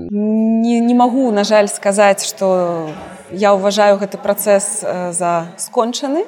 не, 0.10 0.80
не 0.80 0.96
магу 0.96 1.32
на 1.32 1.44
жаль 1.44 1.68
сказаць 1.70 2.26
что 2.26 2.90
я 3.32 3.54
ўважаю 3.54 4.00
гэты 4.00 4.18
працэс 4.18 4.82
за 5.14 5.54
скончаны 5.58 6.26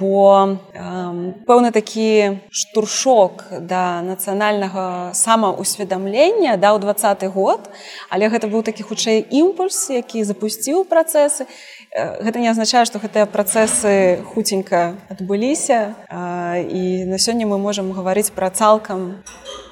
бо 0.00 0.58
пэўны 1.46 1.70
такі 1.72 2.40
штуршок 2.50 3.44
да 3.60 4.02
нацыянальнага 4.02 5.14
самаўсведамлення 5.14 6.56
даў 6.56 6.80
двадцаты 6.80 7.28
год. 7.28 7.70
Але 8.10 8.28
гэта 8.28 8.46
быў 8.46 8.62
такі 8.62 8.82
хутчэй 8.82 9.26
імпульс 9.30 9.90
які 9.90 10.24
запусціў 10.24 10.84
працэсы. 10.84 11.46
Гэта 11.90 12.38
не 12.38 12.50
азначае 12.50 12.84
што 12.86 13.02
гэтыя 13.02 13.26
працэсы 13.26 14.22
хуценька 14.30 14.94
адбыліся. 15.10 15.94
І 16.62 17.04
на 17.04 17.18
сёння 17.18 17.46
мы 17.50 17.58
можемм 17.58 17.90
гаварыць 17.92 18.30
пра 18.30 18.50
цалкам 18.50 19.22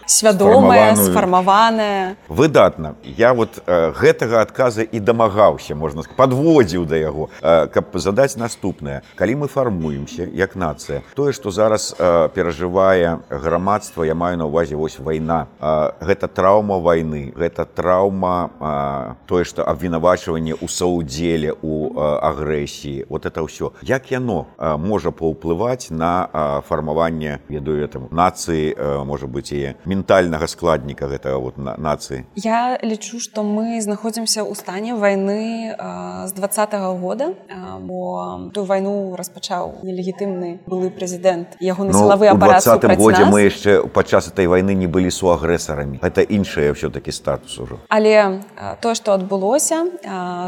свядомая 0.09 0.97
сфармаваная. 0.97 2.17
Выдатна. 2.29 2.97
Я 3.05 3.35
вот 3.35 3.63
э, 3.67 3.93
гэтага 3.93 4.41
адказа 4.41 4.83
і 4.83 5.01
дамагаўся 5.01 5.75
можна 5.75 6.03
подводзіў 6.17 6.87
да 6.89 6.97
яго 6.97 7.29
э, 7.43 7.69
каб 7.69 7.93
задаць 7.95 8.37
наступнае. 8.37 9.03
Калі 9.15 9.45
мы 9.45 9.49
фармуемся 9.49 10.25
як 10.25 10.57
нацыя 10.57 11.03
тое 11.15 11.33
што 11.33 11.51
зараз 11.51 11.95
э, 11.99 12.29
перажывае 12.35 13.21
грамадства 13.29 14.03
я 14.03 14.15
маю 14.15 14.39
на 14.39 14.47
увазе 14.47 14.77
вось 14.77 14.99
вайна. 14.99 15.47
Э, 15.61 15.93
гэта 16.01 16.29
траўма 16.29 16.79
вайны 16.81 17.33
гэта 17.37 17.65
траўма 17.69 18.51
э, 18.61 19.29
тое 19.29 19.45
што 19.45 19.69
абвінавачванне 19.69 20.57
ў 20.57 20.67
саудзеле 20.69 21.53
у 21.63 21.93
э, 21.93 22.19
агрэсіі. 22.25 23.07
Вот 23.09 23.27
это 23.27 23.45
ўсё. 23.45 23.77
Як 23.83 24.11
яно 24.11 24.47
э, 24.57 24.77
можа 24.77 25.11
паўплываць 25.11 25.91
на 25.91 26.29
э, 26.33 26.61
фармаванне 26.69 27.41
ведаю 27.49 27.85
этому 27.85 28.09
нацыі 28.11 28.73
э, 28.73 29.05
можа 29.05 29.27
быть 29.27 29.53
і 29.53 29.75
мін 29.85 29.98
ментальнага 29.99 30.47
складніка 30.47 31.11
гэтага 31.11 31.43
вот 31.43 31.59
на 31.59 31.75
нацыі? 31.75 32.23
Я 32.39 32.79
лічу 32.83 33.19
што 33.19 33.43
мы 33.43 33.83
знаходзімся 33.83 34.47
ў 34.47 34.55
стане 34.55 34.95
вайны 34.95 35.75
з 35.75 36.33
двадцатого 36.39 36.95
года 36.95 37.35
бо 37.83 38.49
ту 38.55 38.63
вайну 38.63 39.19
распачаў 39.19 39.83
нелегітымны 39.83 40.63
былы 40.71 40.95
прэзідэнт 40.95 41.59
яго 41.59 41.83
на 41.85 41.93
сілавы 41.93 42.31
ну, 42.31 42.95
годзе 42.95 43.25
мы 43.27 43.51
яшчэ 43.51 43.91
падчас 43.91 44.31
этой 44.31 44.47
вайны 44.47 44.75
не 44.79 44.87
былі 44.87 45.11
суагрэсарамі. 45.11 45.99
Это 46.03 46.23
іншае 46.23 46.73
все-таки 46.73 47.11
статус 47.11 47.59
ужо. 47.59 47.83
Але 47.89 48.43
тое 48.81 48.95
што 48.95 49.19
адбылося 49.19 49.83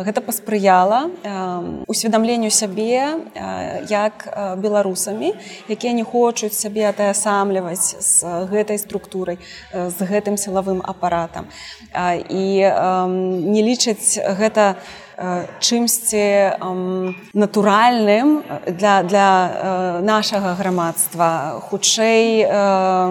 гэта 0.07 0.23
паспрыяла 0.23 1.11
усведамленню 1.91 2.51
сябе 2.51 3.19
як 3.91 4.29
беларусамі 4.63 5.35
якія 5.69 5.93
не 5.93 6.05
хочуць 6.05 6.55
сябе 6.55 6.87
атаясамліваць 6.91 7.99
з 7.99 8.47
гэтай 8.51 8.79
структурай 8.79 9.40
з 9.73 9.99
гэтым 10.11 10.37
сілавым 10.37 10.83
апаратам. 10.85 11.47
І 12.29 12.45
не 13.55 13.63
лічаць 13.63 14.19
гэта 14.41 14.75
чымсьці 15.61 16.57
натуральным 17.35 18.43
для, 18.67 19.03
для 19.03 19.29
нашага 20.01 20.55
грамадства. 20.55 21.61
Хутчэй 21.69 22.49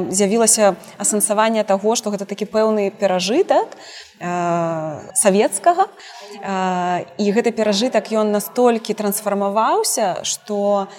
з'явілася 0.09 0.73
асэнсаванне 0.97 1.63
таго 1.63 1.93
што 1.93 2.09
гэта 2.09 2.25
такі 2.25 2.49
пэўны 2.49 2.89
перажытак 2.89 3.77
савецкага. 5.13 5.85
І 7.17 7.25
гэты 7.31 7.51
перажытак 7.53 8.11
ён 8.11 8.33
настолькі 8.33 8.93
трансфармаваўся 8.93 10.25
што 10.25 10.89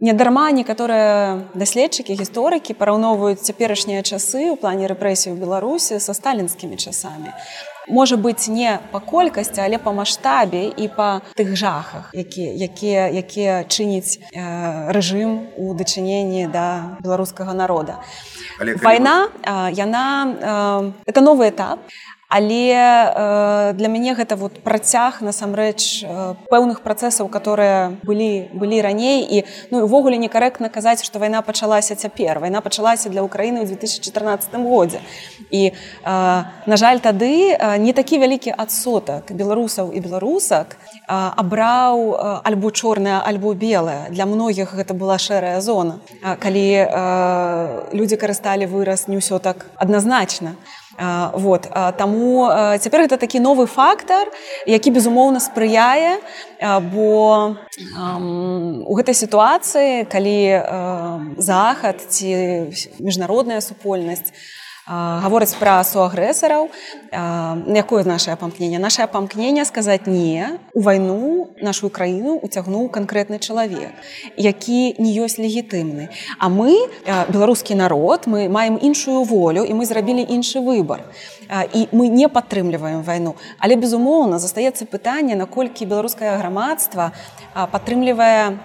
недарма 0.00 0.50
некаторыя 0.52 1.48
даследчыкі 1.56 2.14
гісторыкі 2.14 2.76
параўноўваюць 2.76 3.42
цяперашнія 3.42 4.04
часы 4.04 4.52
ў 4.52 4.56
плане 4.60 4.88
рэпрэсій 4.92 5.32
у 5.32 5.40
беларусі 5.40 6.00
са 6.00 6.12
сталінскімі 6.14 6.76
часамі 6.76 7.32
можа 7.88 8.16
быць 8.16 8.48
не 8.48 8.78
па 8.92 9.00
колькасці 9.00 9.60
але 9.64 9.78
па 9.78 9.92
маштабе 9.92 10.68
і 10.76 10.88
па 10.96 11.20
тых 11.36 11.54
жахах 11.56 12.10
якія 12.14 12.52
якія 12.68 13.02
якія 13.08 13.54
чыніць 13.68 14.18
э, 14.32 14.92
рэжым 14.92 15.50
у 15.56 15.74
дачыненні 15.74 16.46
да 16.48 16.96
беларускага 17.00 17.54
народа. 17.54 18.00
Вайна 18.82 19.28
яна 19.72 20.04
э, 20.28 20.92
это 21.06 21.20
новы 21.20 21.48
этап 21.50 21.78
але 22.34 22.74
э, 22.74 23.72
для 23.78 23.88
мяне 23.88 24.14
гэта 24.18 24.34
вот 24.34 24.58
працяг 24.58 25.22
насамрэч 25.22 26.02
э, 26.02 26.34
пэўных 26.50 26.82
працэсаў 26.82 27.30
которые 27.30 28.02
былі 28.02 28.50
былі 28.50 28.82
раней. 28.82 29.22
І 29.22 29.44
ну 29.70 29.86
увогуле 29.86 30.18
некарэктна 30.18 30.66
казаць 30.66 31.06
што 31.06 31.22
вайна 31.22 31.46
пачалася 31.46 31.94
цяпер. 31.94 32.42
Вайна 32.42 32.58
пачалася 32.58 33.06
для 33.06 33.22
ўкраіны 33.22 33.62
ў 33.62 33.70
2014 33.78 34.50
годзе. 34.66 34.98
І 35.54 35.70
э, 35.70 35.74
на 36.66 36.76
жаль 36.76 36.98
тады 36.98 37.54
э, 37.54 37.78
не 37.78 37.94
такі 37.94 38.18
вялікі 38.18 38.50
адсотак 38.50 39.30
беларусаў 39.30 39.94
і 39.94 40.02
беларусак 40.02 40.74
э, 40.74 41.14
абраў 41.14 42.18
э, 42.18 42.40
альбо 42.50 42.74
чорная 42.74 43.22
альбо 43.22 43.54
белая 43.54 44.10
для 44.10 44.26
многіх 44.26 44.74
гэта 44.74 44.90
была 44.90 45.22
шэрая 45.22 45.62
зона. 45.62 46.02
Э, 46.18 46.34
калі 46.34 46.66
э, 46.82 47.94
людзі 47.94 48.18
карысталі 48.18 48.66
выраз 48.66 49.06
не 49.06 49.22
ўсё 49.22 49.38
так 49.38 49.70
адназначна 49.78 50.58
Вот. 50.98 51.66
Таму 51.98 52.48
цяпер 52.78 53.06
гэта 53.06 53.16
такі 53.18 53.40
новы 53.40 53.66
фактар, 53.66 54.30
які 54.66 54.90
безумоўна 54.90 55.40
спрыяе, 55.42 56.22
бо 56.94 57.56
у 58.86 58.92
гэтай 58.94 59.14
сітуацыі, 59.14 60.04
калі 60.06 60.38
захад 61.38 61.98
ці 62.08 62.70
міжнародная 62.98 63.60
супольнасць, 63.60 64.30
гавораць 64.86 65.56
пра 65.56 65.80
суагрэсараў 65.80 66.68
якое 67.72 68.04
наше 68.04 68.36
памкненне 68.36 68.78
наше 68.78 69.06
памкненне 69.08 69.64
сказаць 69.64 70.04
не 70.06 70.60
у 70.74 70.80
вайну 70.84 71.48
нашу 71.62 71.88
краіну 71.88 72.36
уцягнуў 72.36 72.90
канкрэтны 72.92 73.40
чалавек 73.40 73.96
які 74.36 74.92
не 75.00 75.16
ёсць 75.24 75.40
легітымны 75.40 76.12
а 76.38 76.52
мы 76.52 76.76
беларускі 77.32 77.74
народ 77.80 78.28
мы 78.28 78.48
маем 78.48 78.76
іншую 78.76 79.24
волю 79.24 79.64
і 79.64 79.72
мы 79.72 79.88
зрабілі 79.88 80.20
іншы 80.20 80.60
выбор 80.60 81.00
і 81.72 81.88
мы 81.92 82.08
не 82.12 82.28
падтрымліваем 82.28 83.00
вайну 83.00 83.36
але 83.58 83.80
безумоўна 83.80 84.36
застаецца 84.36 84.84
пытанне 84.84 85.32
наколькі 85.32 85.88
беларускае 85.88 86.36
грамадства 86.36 87.12
падтрымлівае 87.54 88.60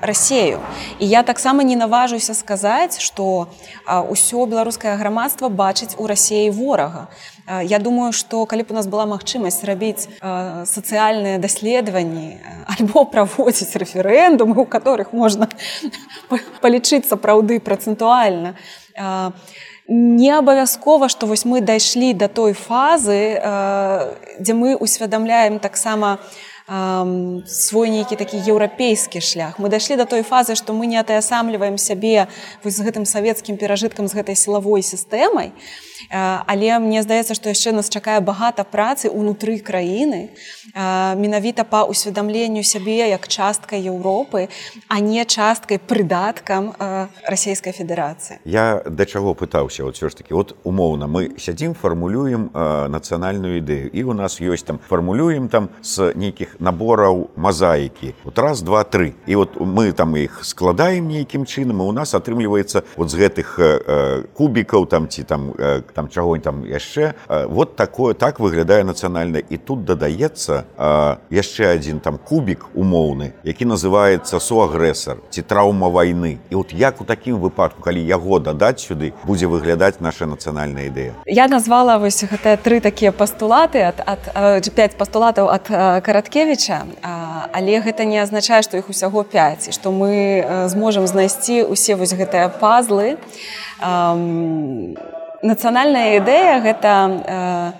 рассею 0.00 0.64
і 0.96 1.04
я 1.04 1.22
таксама 1.22 1.60
не 1.60 1.76
наважуся 1.76 2.32
сказаць 2.32 3.04
што 3.04 3.52
ўсё 3.84 4.48
беларускае 4.48 4.96
грамадства 4.96 5.52
бачыць 5.58 5.98
у 5.98 6.06
рассеі 6.06 6.50
ворага. 6.54 7.08
Я 7.48 7.78
думаю, 7.82 8.12
што 8.12 8.44
калі 8.46 8.62
б 8.62 8.72
у 8.72 8.78
нас 8.78 8.86
была 8.86 9.06
магчымасць 9.10 9.64
рабіць 9.66 10.06
сацыяльныя 10.22 11.42
даследаванні 11.42 12.38
альбо 12.70 13.04
праводзіць 13.12 13.74
рэферэндумы, 13.82 14.62
у 14.62 14.68
которых 14.68 15.12
можна 15.12 15.48
палічыць 16.62 17.08
сапраўды 17.08 17.58
працэнтуальна. 17.58 18.54
Не 19.88 20.30
абавязкова, 20.36 21.08
што 21.08 21.26
вось 21.26 21.46
мы 21.48 21.64
дайшлі 21.64 22.12
да 22.12 22.28
той 22.28 22.52
фазы, 22.52 23.40
дзе 24.36 24.52
мы 24.52 24.76
усвядамляем 24.76 25.58
таксама, 25.58 26.18
свой 26.68 27.88
нейкі 27.88 28.16
такі 28.16 28.36
еўрапейскі 28.44 29.20
шлях. 29.24 29.56
Мы 29.56 29.72
дайшлі 29.72 29.96
да 29.96 30.04
той 30.04 30.20
фазы, 30.20 30.52
што 30.54 30.76
мы 30.76 30.84
не 30.84 31.00
атаясамліваем 31.00 31.80
сябе 31.80 32.28
з 32.60 32.78
гэтым 32.84 33.08
савецкім 33.08 33.56
перажыткам 33.56 34.04
з 34.04 34.12
гэтай 34.12 34.36
сілавой 34.36 34.84
сістэмай. 34.84 35.56
Але 36.10 36.78
мне 36.78 37.02
здаецца, 37.02 37.34
што 37.34 37.48
яшчэ 37.48 37.72
нас 37.72 37.88
чакае 37.90 38.20
багата 38.20 38.64
працы 38.64 39.10
ўнутры 39.10 39.58
краіны, 39.58 40.30
менавіта 41.18 41.64
па 41.64 41.84
ўсведамленню 41.88 42.62
сябе 42.62 43.08
як 43.08 43.28
часткай 43.28 43.82
Еўропы, 43.82 44.48
а 44.88 45.00
не 45.00 45.24
часткай 45.24 45.78
прыдаткам 45.78 46.74
расійскай 47.26 47.72
федэрацыі. 47.72 48.38
Я 48.44 48.82
да 48.86 49.06
чаго 49.06 49.34
пытаўся? 49.34 49.84
Вот 49.84 49.96
все 49.96 50.08
ж 50.08 50.16
таки 50.16 50.34
вот 50.34 50.56
умоўна 50.64 51.06
мы 51.06 51.38
сядзім 51.38 51.74
фармулюем 51.74 52.50
нацыянальную 52.54 53.58
ідэю. 53.58 53.90
І 53.92 54.02
у 54.04 54.12
нас 54.12 54.40
ёсць 54.40 54.64
там 54.64 54.78
фармулюем 54.88 55.48
там 55.48 55.68
з 55.82 56.12
нейкіх 56.14 56.60
набораў 56.60 57.30
мазаікі. 57.36 58.14
Вот 58.24 58.38
раз 58.38 58.62
два 58.62 58.84
три 58.84 59.14
і 59.26 59.34
вот 59.34 59.56
мы 59.60 59.92
там 59.92 60.16
іх 60.16 60.44
складаем 60.44 61.08
нейкім 61.08 61.44
чынам 61.44 61.82
і 61.82 61.88
у 61.88 61.92
нас 61.92 62.14
атрымліваецца 62.14 62.82
вот 62.96 63.10
з 63.10 63.14
гэтых 63.18 63.58
кубікаў 64.34 64.86
там 64.86 65.08
ці 65.08 65.22
там 65.24 65.52
там 65.92 66.08
чаго 66.08 66.38
там 66.38 66.64
яшчэ. 66.64 67.14
Вот 67.28 67.76
такое 67.76 68.14
так 68.14 68.40
выглядае 68.40 68.84
нацыянальна 68.84 69.38
і 69.38 69.56
тут 69.56 69.84
дадаецца 69.84 70.64
яшчэ 71.30 71.74
адзін 71.74 72.00
там 72.00 72.18
кубік 72.18 72.66
умоўны 72.74 73.32
які 73.44 73.64
называется 73.64 74.40
суагрэсар 74.40 75.18
ці 75.30 75.42
траўма 75.42 75.88
вайны. 75.88 76.38
І 76.50 76.54
вот 76.54 76.72
як 76.72 77.00
у 77.00 77.04
такім 77.04 77.40
выпадку 77.40 77.82
калі 77.82 78.02
яго 78.04 78.38
дадаць 78.38 78.80
сюды 78.84 79.12
будзе 79.24 79.46
выглядаць 79.46 80.00
наша 80.00 80.26
нацыянальная 80.26 80.88
ідэя? 80.88 81.12
Я 81.26 81.48
назвала 81.48 81.98
вось 81.98 82.22
гэтыя 82.24 82.56
тры 82.56 82.80
такія 82.80 83.12
пастулаты 83.12 83.82
ад, 83.82 84.02
ад 84.04 84.68
5 84.68 84.96
пастулатаў 84.96 85.48
ад 85.48 85.66
караткевича 86.04 86.84
але 87.52 87.80
гэта 87.80 88.04
не 88.04 88.18
азначае 88.18 88.62
што 88.62 88.76
іх 88.76 88.88
усяго 88.88 89.24
5 89.24 89.68
і 89.68 89.72
што 89.72 89.92
мы 89.92 90.68
зможам 90.68 91.06
знайсці 91.06 91.62
усе 91.62 91.94
вось 91.94 92.14
гэтыя 92.14 92.48
пазлы 92.48 93.16
нацыянальная 95.42 96.18
ідэя 96.18 96.58
гэта 96.64 96.92
э, 97.08 97.72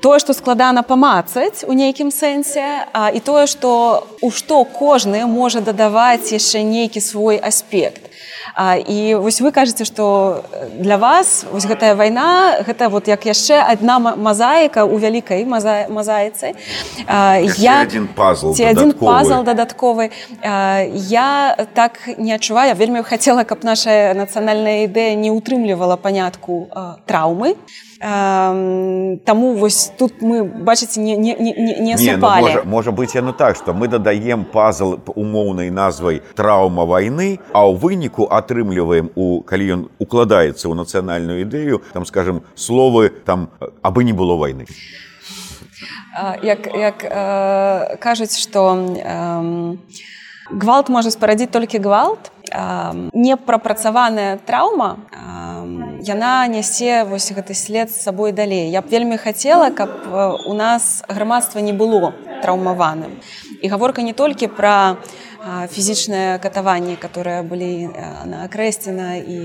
тое 0.00 0.18
што 0.18 0.34
складана 0.36 0.82
памацаць 0.82 1.64
у 1.66 1.72
нейкім 1.72 2.10
сэнсе 2.12 2.86
а, 2.92 3.08
і 3.10 3.20
тое 3.20 3.46
што 3.46 4.06
у 4.22 4.30
што 4.30 4.64
кожны 4.64 5.24
можа 5.26 5.60
дадаваць 5.60 6.32
яшчэ 6.32 6.62
нейкі 6.62 7.00
свой 7.00 7.38
аспект 7.38 8.07
А, 8.54 8.76
і 8.76 9.14
вось 9.14 9.40
вы 9.40 9.52
кажаце, 9.52 9.84
што 9.84 10.44
для 10.74 10.96
вас 10.96 11.46
вось 11.52 11.66
гэтая 11.66 11.94
вайна 11.94 12.62
гэта 12.66 12.88
вот 12.88 13.08
як 13.08 13.26
яшчэ 13.26 13.60
адна 13.60 13.98
мазаіка 13.98 14.84
ў 14.84 14.94
вялікай 14.98 15.44
мазаіцы. 15.44 16.54
Я 17.58 17.74
адзін 17.82 18.08
пазл 18.14 18.54
ці 18.54 18.64
адзін 18.64 18.92
пазл 18.98 19.42
дадатковы. 19.42 20.10
Я 20.42 21.56
так 21.74 22.00
не 22.18 22.34
адчуваю, 22.34 22.74
вельмі 22.74 23.02
хацела, 23.02 23.44
каб 23.44 23.64
наша 23.64 24.14
нацыянальная 24.14 24.88
ідэя 24.88 25.14
не 25.14 25.30
ўтрымлівала 25.34 25.96
панятку 25.96 26.68
траўмы. 27.06 27.56
Таму 28.00 29.54
вось 29.58 29.90
тут 29.98 30.22
мы 30.22 30.44
бачыце 30.44 31.00
не, 31.00 31.16
не, 31.16 31.34
не, 31.34 31.52
не, 31.52 31.94
не 31.94 32.16
ну, 32.16 32.28
можа, 32.30 32.62
можа 32.62 32.92
быць 32.92 33.14
яно 33.16 33.32
так, 33.32 33.56
што 33.56 33.74
мы 33.74 33.88
дадаем 33.88 34.44
пазл 34.44 35.02
умоўнай 35.18 35.70
назвай 35.70 36.22
траўма 36.38 36.86
вайны, 36.86 37.40
а 37.50 37.66
ў 37.66 37.74
выніку 37.74 38.30
атрымліваем 38.30 39.10
у 39.18 39.42
калі 39.42 39.64
ён 39.74 39.82
укладаецца 39.98 40.70
ў 40.70 40.78
нацыянальную 40.78 41.42
ідэю, 41.42 41.82
там 41.90 42.06
скажем 42.06 42.46
словы 42.54 43.10
там 43.10 43.50
абы 43.82 44.04
не 44.06 44.14
было 44.14 44.38
вайны. 44.38 44.70
Як, 46.42 46.70
як 46.74 47.02
э, 47.02 47.96
кажуць, 47.98 48.38
што 48.38 48.78
э, 48.78 49.76
гвалт 50.50 50.88
можа 50.88 51.10
спарадзіць 51.10 51.50
толькі 51.50 51.82
гвалт, 51.82 52.30
э, 52.30 52.37
непрапрацаваная 52.52 54.38
траўма, 54.46 54.96
э, 55.12 56.02
яна 56.04 56.46
нясе 56.46 57.04
вось 57.04 57.32
гэты 57.32 57.54
след 57.54 57.90
з 57.90 58.00
сабой 58.00 58.32
далей. 58.32 58.70
Я 58.70 58.82
б 58.82 58.88
вельмі 58.88 59.16
хацела, 59.16 59.70
каб 59.70 59.90
у 60.46 60.54
нас 60.54 61.04
грамадства 61.08 61.60
не 61.60 61.72
было 61.72 62.12
траўмаваным. 62.42 63.20
І 63.62 63.68
гаворка 63.68 64.02
не 64.02 64.12
толькі 64.12 64.46
пра 64.46 64.96
фізічныя 65.72 66.38
катаванні, 66.38 66.96
которые 66.96 67.42
былі 67.42 67.88
на 68.24 68.44
акрэсціна 68.44 69.16
і 69.22 69.38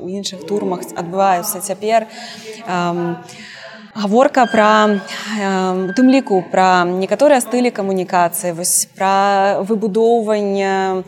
ў 0.00 0.06
іншых 0.20 0.46
турмах 0.46 0.84
адбываюцца 0.94 1.60
цяпер. 1.60 2.06
Гаворка 3.94 4.46
пра 4.48 5.00
у 5.88 5.92
тым 5.92 6.08
ліку 6.08 6.40
пра 6.50 6.84
некаторыя 6.88 7.40
стылі 7.44 7.68
камунікацыі 7.70 8.56
вось 8.56 8.88
пра 8.96 9.60
выбудоўванне 9.68 11.04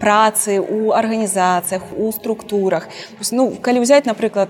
працы 0.00 0.56
у 0.60 0.92
арганізацыях 0.96 1.82
у 1.96 2.10
структурах. 2.16 2.88
Ну 3.30 3.52
калі 3.60 3.84
ўзяць 3.84 4.08
напрыклад 4.08 4.48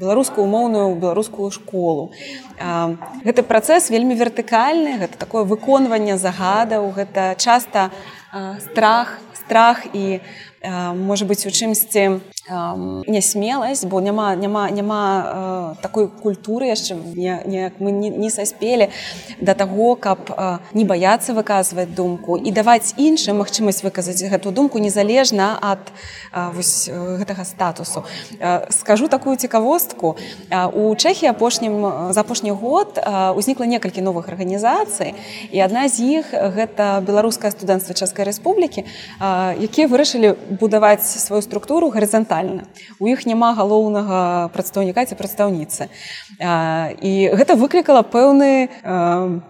беларускую 0.00 0.48
умоўную 0.48 0.96
беларускую 0.96 1.52
школу. 1.52 2.10
Гэты 2.56 3.44
працэс 3.44 3.92
вельмі 3.92 4.16
вертыкальны 4.16 4.96
гэта 4.96 5.20
такое 5.20 5.44
выконванне 5.44 6.16
загадаў 6.16 6.88
гэта 6.96 7.36
часта 7.36 7.92
страх 8.64 9.20
страх 9.42 9.84
і 9.92 10.20
можа 10.64 11.24
быць 11.26 11.46
у 11.46 11.50
чымсьці 11.50 12.22
нясмеласць 12.50 13.84
бо 13.84 14.00
няма 14.00 14.34
няма 14.34 14.70
няма 14.70 15.02
э, 15.78 15.82
такой 15.82 16.08
культуры 16.08 16.66
яшчэ 16.66 16.98
неяк 17.14 17.78
мы 17.78 17.92
не, 17.92 18.10
не 18.10 18.30
саспелі 18.30 18.90
да 19.40 19.54
таго 19.54 19.94
каб 19.94 20.30
э, 20.30 20.58
не 20.74 20.84
баяцца 20.84 21.34
выказваць 21.34 21.94
думку 21.94 22.36
і 22.36 22.50
даваць 22.50 22.94
іншым 22.96 23.38
магчымасць 23.38 23.86
выказаць 23.86 24.22
гэту 24.26 24.50
думку 24.50 24.78
незалежна 24.78 25.58
ад 25.62 25.92
э, 26.34 26.50
вось, 26.54 26.90
гэтага 26.90 27.44
статусу. 27.44 28.04
Скажу 28.70 29.08
такую 29.08 29.36
цікавостку. 29.36 30.16
У 30.72 30.94
чэхі 30.94 31.26
апошнім 31.26 32.12
за 32.12 32.20
апошні 32.20 32.50
год 32.50 32.98
узнікла 33.36 33.66
некалькі 33.66 34.02
новых 34.02 34.28
арганізацый 34.28 35.14
і 35.50 35.58
адна 35.60 35.88
з 35.88 36.22
іх 36.22 36.34
гэта 36.34 37.00
беларускае 37.06 37.54
студэнцтва 37.54 37.94
чэшскай 37.94 38.26
рэспублікі 38.26 38.84
якія 39.62 39.86
вырашылі 39.86 40.34
будаваць 40.58 41.04
сваю 41.04 41.42
структуру 41.42 41.90
гарызантальна. 41.90 42.68
У 43.00 43.08
іх 43.08 43.26
няма 43.26 43.52
галоўнага 43.54 44.48
прадстаўніка 44.52 45.04
ці 45.06 45.14
прадстаўніцы. 45.16 45.88
І 47.02 47.12
гэта 47.32 47.56
выклікала 47.56 48.02
пэўны 48.02 48.68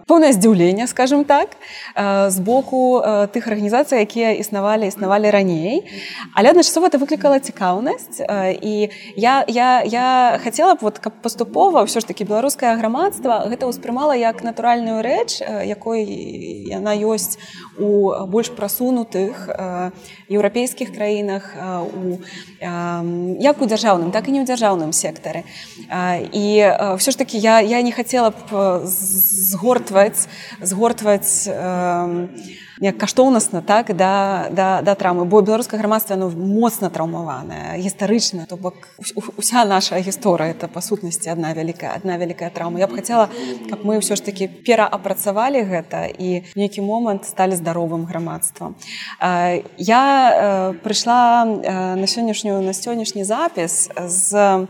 пэўнае 0.07 0.31
здзіўленне 0.33 0.87
скажем 0.87 1.23
так 1.23 1.55
з 1.95 2.37
боку 2.39 3.01
тых 3.33 3.47
арганізацый 3.47 4.01
якія 4.01 4.33
існавалі 4.37 4.87
існавалі 4.87 5.29
раней. 5.29 5.85
Але 6.35 6.51
адначасова 6.51 6.87
это 6.87 6.97
выклікала 6.97 7.39
цікаўнасць 7.39 8.21
і 8.61 8.89
я 9.15 9.45
я 9.47 9.83
я 9.83 10.39
хацела 10.43 10.75
б 10.75 10.79
вот 10.81 10.99
каб 10.99 11.13
паступова 11.21 11.83
ўсё 11.83 11.99
ж 11.99 12.05
таки 12.07 12.23
беларускае 12.23 12.77
грамадства 12.77 13.45
гэта 13.49 13.67
ўспрымала 13.67 14.13
як 14.15 14.43
натуральную 14.43 15.01
рэч 15.01 15.41
якой 15.65 16.05
яна 16.69 16.93
ёсць 16.93 17.37
у 17.77 18.11
больш 18.27 18.49
прасунутых 18.53 19.49
еўрапейскіх 20.29 20.93
краінах 20.93 21.55
у 21.57 22.19
як 22.61 23.61
у 23.61 23.65
дзяржаўным 23.65 24.11
так 24.11 24.27
і 24.29 24.31
не 24.37 24.41
ў 24.41 24.45
дзяржаўным 24.45 24.93
сектары. 24.93 25.43
І 26.31 26.45
ўсё 26.97 27.09
ж 27.11 27.17
таки 27.17 27.37
я 27.37 27.59
я 27.59 27.81
не 27.81 27.91
хацела 27.91 28.31
б 28.31 28.85
згортваць 28.85 30.27
згортваць 30.61 31.49
як 32.79 32.97
каштоўнасна 32.97 33.61
так 33.61 33.95
да 33.95 34.47
да, 34.51 34.81
да 34.81 34.95
трамы 34.95 35.25
бо 35.25 35.41
беларускае 35.41 35.79
грамадства 35.79 36.15
ну 36.15 36.29
моцна 36.29 36.89
траўмаваная 36.89 37.77
гістарычна. 37.77 38.45
То 38.47 38.57
бок 38.57 38.75
уся 39.37 39.65
наша 39.65 39.99
гісторыя 39.99 40.51
это 40.51 40.67
па 40.67 40.81
сутнасці 40.81 41.29
одна 41.29 41.53
вялікая 41.53 41.95
одна 41.95 42.17
вялікая 42.17 42.49
траўма 42.49 42.79
я 42.79 42.87
б 42.87 42.95
хацела 42.95 43.29
каб 43.69 43.85
мы 43.85 43.99
ўсё 43.99 44.15
ж 44.15 44.23
таки 44.23 44.47
пераапрацавалі 44.47 45.63
гэта 45.63 46.07
і 46.09 46.43
нейкі 46.55 46.81
момант 46.81 47.25
сталі 47.25 47.55
здаровым 47.55 48.05
грамадствам. 48.05 48.75
Я 49.77 50.73
прыйшла 50.83 51.45
на 51.45 52.07
сённяшнюю 52.07 52.61
на 52.61 52.73
сённяшні 52.73 53.23
запіс 53.23 53.89
з 53.97 54.67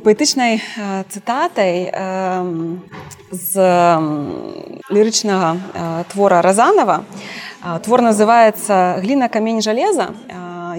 паэтычнай 0.00 0.56
цытатай 1.12 1.92
з 3.28 3.52
лірычнага 4.88 6.04
твора 6.12 6.40
разанова. 6.40 7.04
Твор 7.84 8.00
называется 8.00 8.96
гліна 9.04 9.28
камень 9.28 9.60
жалеза 9.60 10.16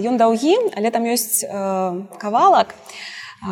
ён 0.01 0.17
даўгі 0.17 0.57
але 0.73 0.89
там 0.89 1.05
ёсць 1.05 1.45
кавалак 2.17 2.73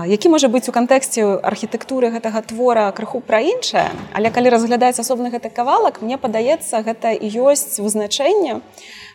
які 0.07 0.31
можа 0.31 0.47
быць 0.47 0.65
у 0.65 0.73
кантэксце 0.73 1.43
архітэктуры 1.43 2.09
гэтага 2.15 2.41
твора 2.47 2.89
крыху 2.95 3.19
пра 3.19 3.43
іншае. 3.43 3.91
Але 4.15 4.31
калі 4.31 4.49
разглядаць 4.49 4.97
асобны 5.03 5.29
гэты 5.29 5.51
кавалак 5.51 6.01
мне 6.01 6.17
падаецца 6.17 6.81
гэта 6.81 7.11
і 7.11 7.27
ёсць 7.27 7.77
вызначэнне 7.77 8.61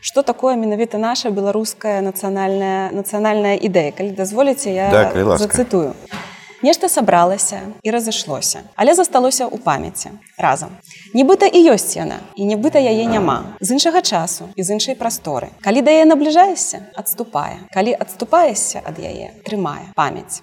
что 0.00 0.22
такое 0.22 0.54
менавіта 0.54 0.98
наша 0.98 1.30
беларуская 1.30 2.04
нацыянальная 2.04 2.92
нацыянальная 2.92 3.56
ідэя. 3.56 3.90
Калі 3.90 4.14
дазволіце 4.14 4.70
я 4.70 4.90
так, 4.92 5.16
зацытую. 5.40 5.96
а 6.12 6.35
Нешта 6.62 6.88
сабралася 6.88 7.60
і 7.82 7.92
разышлося, 7.92 8.64
але 8.76 8.94
засталося 8.96 9.44
ў 9.44 9.60
памяці 9.60 10.16
разам. 10.40 10.72
Нібыта 11.12 11.44
і 11.44 11.60
ёсць 11.76 12.00
яна 12.00 12.24
і 12.32 12.48
нібыта 12.48 12.80
яе 12.80 13.04
няма 13.04 13.60
з 13.60 13.76
іншага 13.76 14.00
часу 14.00 14.48
і 14.56 14.62
з 14.64 14.72
іншай 14.72 14.96
прасторы. 14.96 15.52
Калі 15.60 15.84
да 15.84 15.92
яе 15.92 16.08
набліжаешся, 16.08 16.88
адступае. 16.96 17.68
Калі 17.76 17.92
адступаешся 17.92 18.80
ад 18.80 18.96
яе, 18.96 19.36
трымае 19.44 19.92
памяць, 19.92 20.40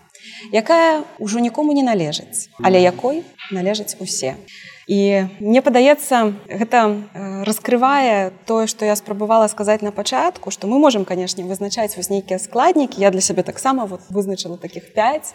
якая 0.54 1.02
ўжо 1.18 1.42
нікому 1.42 1.74
не 1.74 1.82
належыць, 1.82 2.54
але 2.62 2.78
якой 2.86 3.26
належаць 3.50 3.98
усе. 3.98 4.38
І 4.88 5.32
мне 5.40 5.62
падаецца, 5.64 6.34
гэта 6.50 6.80
э, 6.92 7.44
раскрывае 7.48 8.36
тое, 8.46 8.68
што 8.68 8.84
я 8.84 8.96
спрабавала 9.00 9.48
сказаць 9.48 9.82
на 9.82 9.92
пачатку, 9.96 10.52
што 10.52 10.68
мы 10.68 10.80
можемм, 10.80 11.06
канешне, 11.06 11.46
вызначаць 11.48 11.96
вось 11.96 12.10
нейкія 12.10 12.40
складнікі. 12.40 13.00
Я 13.00 13.10
для 13.12 13.22
сябе 13.22 13.44
таксама 13.44 13.86
вот 13.86 14.02
вызначыла 14.10 14.58
такіх 14.58 14.92
5 14.94 15.34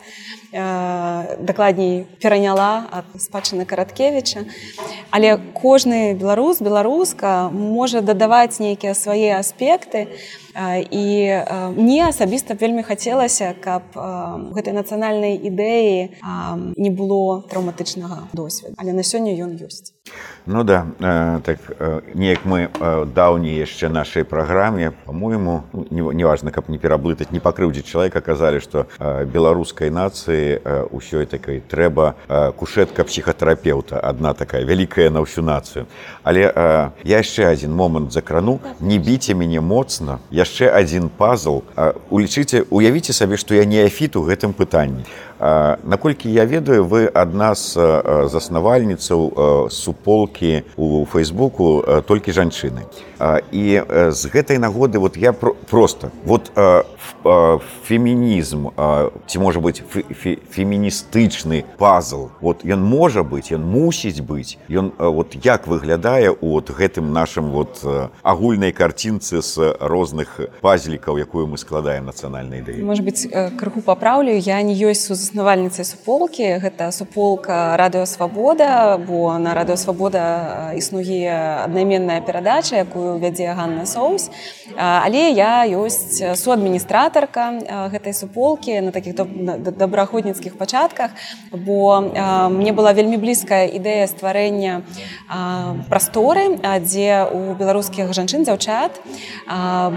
э, 0.52 1.36
дакладней 1.40 2.04
пераняла 2.20 2.92
ад 2.92 3.08
спадчыны 3.16 3.64
караткевіча. 3.64 4.44
Але 5.10 5.40
кожны 5.56 6.12
беларус, 6.12 6.60
беларуска 6.60 7.48
можа 7.48 8.00
дадаваць 8.04 8.60
нейкія 8.60 8.92
свае 8.92 9.32
аспекты, 9.40 10.12
і 10.12 10.47
мне 10.58 12.08
асабіста 12.08 12.58
вельмі 12.58 12.82
хацелася 12.82 13.54
каб 13.62 13.94
гэтай 14.54 14.74
нацыянальнай 14.74 15.38
ідэі 15.38 16.18
не 16.74 16.90
было 16.90 17.46
траўматычнага 17.46 18.26
досведу. 18.32 18.74
Але 18.78 18.92
на 18.92 19.06
сёння 19.06 19.30
ён 19.38 19.54
ёсць. 19.54 19.94
Ну 20.46 20.64
да 20.64 20.86
так 21.44 21.58
неяк 22.14 22.44
мы 22.44 22.68
даўней 23.14 23.60
яшчэ 23.60 23.88
нашай 23.88 24.24
праграме 24.24 24.90
по-моему 25.04 25.64
ну, 25.72 26.12
неважно 26.12 26.50
каб 26.50 26.68
не 26.68 26.78
пераблытаць 26.78 27.30
не 27.30 27.40
пакрыўдзіць 27.40 27.86
чалавека 27.86 28.20
казалі 28.20 28.60
што 28.60 28.86
беларускай 28.98 29.90
нацыі 29.90 30.58
ўсёй 30.90 31.26
такой 31.26 31.60
трэба 31.60 32.14
кушетка 32.56 33.04
псіхатэрапeuта 33.04 34.00
адна 34.00 34.34
такая 34.34 34.64
вялікая 34.64 35.10
на 35.10 35.20
ўсю 35.20 35.42
нацыю. 35.44 35.86
Але 36.24 36.50
я 37.04 37.18
яшчэ 37.20 37.52
адзін 37.52 37.76
момант 37.76 38.12
закрану. 38.12 38.58
Не 38.80 38.98
біце 38.98 39.34
мяне 39.34 39.60
моцна 39.60 40.18
яшчэ 40.48 40.72
адзін 40.72 41.12
пазл. 41.12 41.60
Улічыце 42.08 42.64
уявіце 42.72 43.12
сабе 43.12 43.36
што 43.36 43.52
я 43.54 43.68
не 43.68 43.84
афіт 43.84 44.16
у 44.16 44.24
гэтым 44.24 44.56
пытанні 44.56 45.04
наколькі 45.38 46.30
я 46.30 46.44
ведаю 46.44 46.84
вы 46.84 47.06
адна 47.06 47.54
з 47.54 47.74
заснавальніцаў 48.28 49.70
суполкі 49.70 50.62
у 50.76 51.04
фейсбуку 51.06 51.84
толькі 52.06 52.32
жанчыны. 52.32 52.86
І 53.52 53.82
з 54.14 54.22
гэтай 54.30 54.58
нагоды 54.58 54.98
вот 54.98 55.16
я 55.16 55.32
просто 55.32 56.10
вот 56.24 56.50
фемінізм 57.86 58.68
ці 59.26 59.38
можа 59.38 59.60
быць 59.60 59.82
феміністычны 60.54 61.64
пазл. 61.78 62.30
Вот 62.40 62.64
ён 62.64 62.82
можа 62.82 63.22
быць 63.22 63.50
ён 63.54 63.62
мусіць 63.62 64.20
быць. 64.22 64.58
Ён 64.70 64.92
вот 64.98 65.34
як 65.42 65.66
выглядае 65.66 66.30
у 66.30 66.60
гэтым 66.60 67.12
нашым 67.12 67.50
вот 67.50 67.82
агульнай 68.22 68.72
карцінцы 68.72 69.42
з 69.42 69.74
розных 69.80 70.40
пазлікаў 70.60 71.18
якую 71.18 71.46
мы 71.46 71.58
складаем 71.58 72.06
нацыянальнай 72.06 72.62
ідэі. 72.62 72.82
Может 72.82 73.04
быть 73.04 73.26
крыху 73.58 73.82
папраўлю 73.82 74.34
я 74.34 74.62
не 74.62 74.74
ёсць 74.74 75.10
сузаснавальніцай 75.28 75.84
суполкі. 75.84 76.56
Гэта 76.56 76.88
суполка 76.90 77.76
радыёвабода 77.76 78.96
бо 78.96 79.36
на 79.36 79.52
радыёвабода 79.52 80.72
існуе 80.74 81.28
аднайменная 81.68 82.20
перадача 82.24 82.80
якую 82.80 83.20
вядзе 83.20 83.52
Ганна 83.52 83.84
соус 83.84 84.30
але 84.76 85.28
я 85.36 85.68
ёсць 85.68 86.16
суадміністратарка 86.32 87.60
гэтай 87.92 88.14
суполкі 88.16 88.80
на 88.80 88.90
таких 88.90 89.14
добраахвотніцкіх 89.14 90.56
пачатках 90.56 91.10
бо 91.52 92.00
мне 92.48 92.72
была 92.72 92.96
вельмі 92.96 93.20
блізкая 93.20 93.68
ідэя 93.68 94.08
стварэння 94.08 94.80
прасторы 95.92 96.56
дзе 96.80 97.28
у 97.28 97.52
беларускіх 97.52 98.16
жанчын 98.16 98.48
дзяўчат 98.48 98.96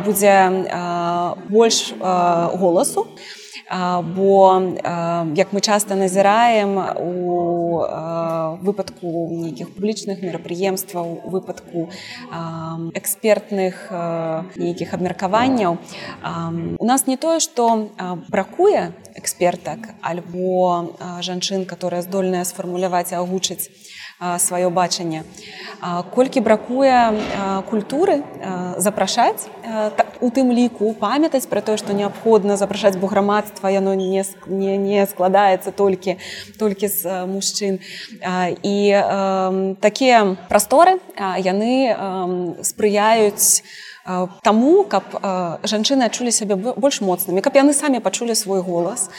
будзе 0.04 0.36
больш 1.48 1.96
голасу 2.04 3.08
бо 3.71 4.62
як 5.36 5.53
мы 5.53 5.62
часта 5.62 5.95
назіраем 5.95 6.77
у 6.99 7.88
выпадку 8.62 9.31
нейкіх 9.31 9.71
публічных 9.75 10.21
мерапрыемстваў 10.21 11.23
выпадку 11.31 11.88
экспертных 12.93 13.88
нейкіх 14.60 14.93
абмеркаванняў 14.93 15.77
у 16.79 16.86
нас 16.86 17.07
не 17.07 17.15
тое 17.15 17.39
што 17.39 17.88
бракуе 18.27 18.91
экспертак 19.15 19.95
альбо 20.01 20.91
жанчын 21.21 21.65
которые 21.65 22.01
здольныя 22.01 22.43
сфармуляваць 22.43 23.13
агучыць 23.13 23.71
сваё 24.38 24.69
бачанне. 24.69 25.23
Колькі 26.13 26.41
бракуе 26.41 27.13
культуры 27.69 28.21
запрашаць 28.77 29.47
у 30.21 30.29
тым 30.29 30.51
ліку 30.53 30.93
памятаць 30.93 31.47
пра 31.49 31.62
тое, 31.62 31.77
што 31.77 31.93
неабходна 31.93 32.57
запрашаць 32.57 32.95
бо 32.95 33.07
грамадства 33.12 33.69
яно 33.73 33.93
не, 33.93 34.23
не, 34.47 34.77
не 34.77 35.05
складаецца 35.05 35.71
толькі 35.71 36.17
толькі 36.60 36.88
з 36.88 37.25
мужчын. 37.25 37.79
І 38.63 38.75
такія 39.81 40.38
прасторы 40.49 40.99
яны 41.17 41.95
спрыяюць, 42.62 43.63
Таму, 44.41 44.84
каб 44.89 45.05
жанчыны 45.62 46.10
адчулі 46.10 46.34
сябе 46.34 46.57
больш 46.57 47.01
моцнымі, 47.05 47.41
каб 47.45 47.53
яны 47.53 47.73
самі 47.77 48.01
пачулі 48.01 48.34
свой 48.34 48.62
голас. 48.65 49.13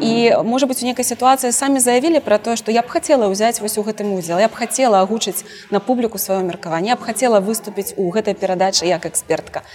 І 0.00 0.32
можа 0.40 0.64
быць, 0.64 0.80
у 0.80 0.88
нейкай 0.88 1.04
сітуацыі 1.04 1.52
самі 1.52 1.84
заявілі 1.84 2.24
пра 2.24 2.40
тое, 2.40 2.56
што 2.56 2.72
я 2.72 2.80
б 2.80 2.88
хацела 2.88 3.28
ўзяць 3.28 3.60
вось 3.60 3.76
у 3.76 3.84
гэтым 3.84 4.16
удзел. 4.16 4.40
Я 4.40 4.48
б 4.48 4.56
хацела 4.56 5.04
агучыць 5.04 5.44
на 5.68 5.84
публіку 5.84 6.16
сваё 6.16 6.40
меркаванне, 6.48 6.96
я 6.96 6.96
б 6.96 7.04
хацела 7.04 7.44
выступіць 7.44 7.92
у 8.00 8.08
гэтай 8.08 8.32
перадачы 8.32 8.88
як 8.88 9.04
экспертка. 9.04 9.68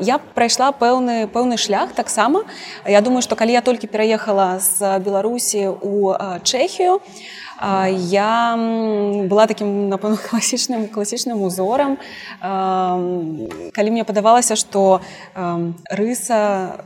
Я 0.00 0.18
прайшла 0.18 0.70
пэўны 0.72 1.26
пэўны 1.26 1.56
шлях 1.58 1.92
таксама. 1.92 2.44
Я 2.86 3.00
думаю, 3.00 3.22
што 3.22 3.36
калі 3.36 3.52
я 3.52 3.62
толькі 3.62 3.86
пераехала 3.86 4.58
з 4.62 4.98
Беларусі 5.02 5.74
ў 5.74 6.38
Чэхію, 6.46 7.00
я 7.62 8.56
была 9.30 9.46
таким 9.46 9.88
напэўна 9.88 10.18
класічным 10.30 10.88
класічным 10.88 11.42
узорам 11.42 11.98
калі 12.40 13.88
мне 13.90 14.04
падавалася 14.04 14.56
што 14.56 15.00
рыса 15.90 16.82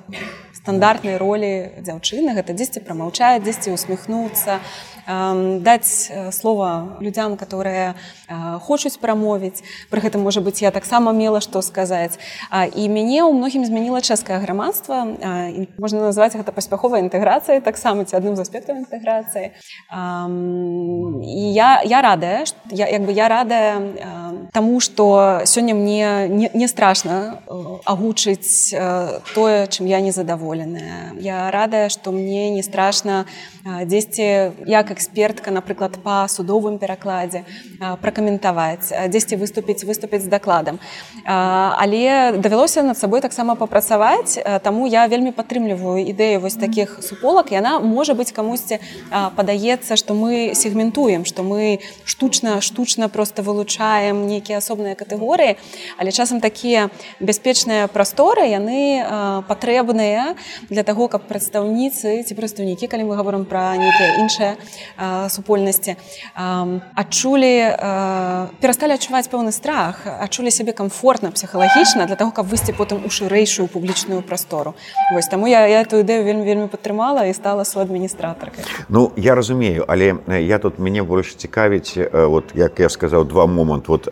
стандартнай 0.66 1.14
ролі 1.14 1.78
дзяўчыны. 1.78 2.34
Гэта 2.34 2.50
дзесьці 2.58 2.82
прамаўчае 2.82 3.38
дзесьці 3.38 3.70
усміхнуцца 3.70 4.58
даць 5.06 6.10
слова 6.32 6.98
людзям 6.98 7.36
которые 7.36 7.94
хочуць 8.66 8.98
прамовіць. 8.98 9.62
Пры 9.90 10.02
гэтым 10.02 10.26
можа 10.26 10.42
быць 10.42 10.58
я 10.62 10.74
таксама 10.74 11.14
мела 11.14 11.38
што 11.40 11.62
сказаць. 11.62 12.18
І 12.50 12.82
мяне 12.90 13.22
ў 13.22 13.30
многім 13.30 13.62
змяніла 13.62 14.02
чэшскае 14.02 14.42
грамадства. 14.42 15.06
Можна 15.78 16.10
назваць 16.10 16.34
гэта 16.34 16.50
паспяховай 16.50 17.06
інтэграцыяй 17.06 17.62
таксама 17.62 18.02
ці 18.02 18.18
адным 18.18 18.34
з 18.34 18.42
аспектаў 18.42 18.82
інтэграцыі. 18.82 19.54
І 21.22 21.44
я 21.54 21.86
я 21.86 22.02
радая 22.02 22.42
я 22.74 22.90
як 22.90 23.06
бы 23.06 23.14
я 23.14 23.30
радая 23.30 23.78
таму 24.50 24.80
што 24.80 25.42
сёння 25.46 25.78
мне 25.78 26.26
не, 26.28 26.50
не 26.52 26.66
страшна 26.66 27.38
агучыць 27.86 28.74
тое 29.34 29.70
чым 29.70 29.86
я 29.86 30.02
незадаволеная 30.56 31.14
я 31.20 31.50
радая 31.50 31.88
што 31.88 32.12
мне 32.12 32.50
не 32.50 32.62
страшна 32.62 33.26
дзесьці 33.64 34.52
як 34.66 34.90
экспертка 34.90 35.50
напрыклад 35.50 35.98
па 36.02 36.28
судовым 36.28 36.78
перакладзе 36.78 37.44
пракаментаваць 38.00 38.92
дзесьці 39.08 39.36
выступіць 39.36 39.84
выступіць 39.84 40.22
з 40.22 40.28
дакладам 40.28 40.78
але 41.24 42.32
давялося 42.38 42.82
над 42.82 42.98
сабой 42.98 43.20
таксама 43.20 43.54
папрацаваць 43.54 44.38
таму 44.62 44.86
я 44.86 45.06
вельмі 45.06 45.32
падтрымліваю 45.32 46.04
ідэю 46.06 46.40
вось 46.40 46.56
таких 46.56 46.98
суполак 47.02 47.52
яна 47.52 47.78
можа 47.80 48.14
быць 48.14 48.32
камусьці 48.32 48.80
падаецца 49.10 49.96
што 49.96 50.14
мы 50.14 50.54
сегментуем 50.54 51.24
што 51.24 51.42
мы 51.42 51.80
штучна 52.04 52.60
штучна 52.60 53.08
просто 53.08 53.42
вылучаем 53.42 54.26
нейкія 54.26 54.58
асобныя 54.58 54.94
катэгорыі 54.94 55.56
але 55.98 56.12
часам 56.12 56.40
такія 56.40 56.90
бяспечныя 57.20 57.88
прасторы 57.88 58.46
яны 58.46 59.42
патрэбныя 59.48 60.36
для 60.70 60.82
таго 60.82 61.08
каб 61.08 61.26
прадстаўніцы 61.28 62.22
ці 62.22 62.32
прадстаўнікі 62.34 62.86
калі 62.86 63.04
мы 63.08 63.16
говорим 63.16 63.44
пра 63.44 63.76
нейкія 63.76 64.22
іншыя 64.22 64.50
супольнасці 65.28 65.96
адчулі 66.34 67.54
перасталі 68.60 68.96
адчуваць 68.96 69.28
пэўны 69.30 69.52
страх 69.52 70.06
адчулі 70.06 70.50
сябе 70.50 70.72
комфортна 70.72 71.30
псіхалагічна 71.30 72.06
для 72.06 72.16
того 72.16 72.30
каб 72.30 72.46
выйсці 72.46 72.72
потым 72.72 73.04
у 73.04 73.10
шырэйшую 73.10 73.68
публічную 73.68 74.22
прастору. 74.22 74.74
Вось 75.12 75.28
таму 75.28 75.46
я, 75.46 75.66
я 75.66 75.82
эту 75.82 76.00
ідэю 76.00 76.24
вельмі 76.24 76.44
вельмі 76.44 76.66
падтрымала 76.68 77.26
і 77.26 77.34
стала 77.34 77.64
су 77.64 77.80
адміністратаркай 77.80 78.64
Ну 78.88 79.12
я 79.16 79.34
разумею 79.34 79.84
але 79.88 80.16
я 80.28 80.58
тут 80.58 80.78
мяне 80.78 81.02
больш 81.02 81.34
цікавіць 81.34 81.98
вот 82.12 82.52
як 82.54 82.80
я 82.80 82.88
сказаў 82.88 83.24
два 83.24 83.46
момант. 83.46 83.88
Вот 83.88 84.08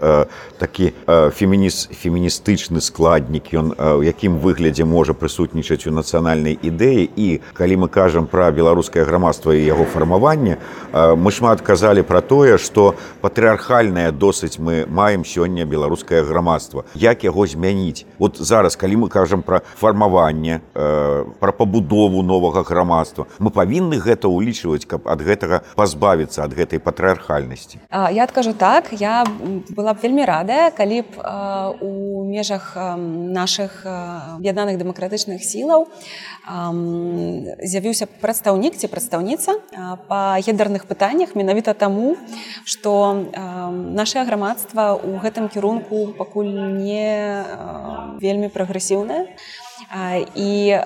такі 0.58 0.92
фемініс 1.06 1.88
феміністычны 1.92 2.80
складнік 2.80 3.54
ён 3.54 3.74
у 3.74 4.02
якім 4.02 4.38
выглядзе 4.38 4.84
можа 4.84 5.12
прысутнічаць 5.12 5.86
у 5.86 5.92
нацыянальнай 6.24 6.56
ідэі. 6.56 7.10
І 7.16 7.40
калі 7.52 7.84
мы 7.84 7.88
кажам 7.88 8.26
пра 8.26 8.50
беларускае 8.50 9.04
грамадства 9.04 9.52
і 9.52 9.60
яго 9.60 9.84
фармаванне 9.84 10.58
мы 10.92 11.30
шмат 11.30 11.60
казалі 11.60 12.02
пра 12.02 12.20
тое 12.20 12.56
што 12.58 12.94
патрыархальнае 13.20 14.10
досыць 14.12 14.58
мы 14.58 14.86
маем 14.88 15.24
сёння 15.24 15.64
беларускае 15.64 16.24
грамадства. 16.24 16.84
Як 16.94 17.24
яго 17.24 17.46
змяніць? 17.46 18.06
Вот 18.18 18.38
зараз 18.38 18.76
калі 18.76 19.04
мы 19.04 19.08
кажам 19.08 19.42
пра 19.42 19.60
фармаванне 19.76 20.60
пра 20.72 21.52
пабудову 21.52 22.22
новага 22.22 22.62
грамадства 22.62 23.26
мы 23.38 23.50
павінны 23.50 24.00
гэта 24.00 24.28
ўлічваць 24.28 24.86
каб 24.88 25.08
ад 25.08 25.20
гэтага 25.20 25.62
пазбавіцца 25.76 26.44
ад 26.44 26.54
гэтай 26.54 26.78
патрыархальнасці. 26.78 27.78
Я 27.92 28.24
адкажу 28.24 28.54
так 28.54 28.92
я 28.92 29.24
была 29.76 29.94
б 29.94 29.98
вельмі 30.02 30.24
радая 30.24 30.70
калі 30.70 31.04
б 31.04 31.12
у 31.80 32.24
межах 32.24 32.76
наших 32.76 33.84
аб'яднаных 33.84 34.78
дэмакратычных 34.78 35.44
сілаў 35.44 35.88
з'явіўся 36.44 38.06
прадстаўнік 38.20 38.76
ці 38.76 38.86
прадстаўніца 38.92 39.56
па 40.08 40.36
гендерных 40.44 40.84
пытаннях 40.84 41.34
менавіта 41.34 41.74
таму 41.74 42.16
што 42.64 43.16
наше 43.72 44.24
грамадства 44.28 44.92
ў 44.94 45.20
гэтым 45.24 45.48
кірунку 45.48 46.12
пакуль 46.18 46.52
не 46.78 47.44
вельмі 48.20 48.48
прагрэсіўнае. 48.48 49.26
І 50.34 50.78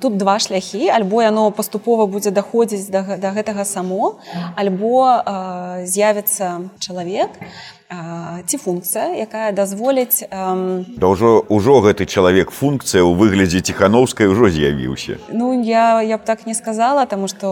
тут 0.00 0.16
два 0.16 0.38
шляхі. 0.38 0.88
Альбо 0.88 1.22
яно 1.22 1.50
паступова 1.50 2.06
будзе 2.06 2.30
даходзіць 2.30 2.88
да, 2.90 3.16
да 3.16 3.32
гэтага 3.32 3.64
само 3.64 4.18
альбо 4.56 5.22
з'явіцца 5.84 6.70
чалавек 6.78 7.30
ці 7.88 8.56
функцыя 8.60 9.16
якая 9.16 9.48
дазволіць 9.56 10.28
эм... 10.28 10.84
да 11.00 11.08
ўжо 11.08 11.48
ўжо 11.48 11.80
гэты 11.80 12.04
чалавек 12.04 12.52
функцыя 12.52 13.00
ў 13.00 13.16
выглядзе 13.16 13.64
ціхановскай 13.64 14.28
ўжо 14.28 14.52
з'явіўся. 14.52 15.16
Ну 15.32 15.56
я 15.64 16.04
я 16.04 16.20
б 16.20 16.22
так 16.28 16.44
не 16.44 16.52
сказала 16.52 17.08
тому 17.08 17.32
что 17.32 17.48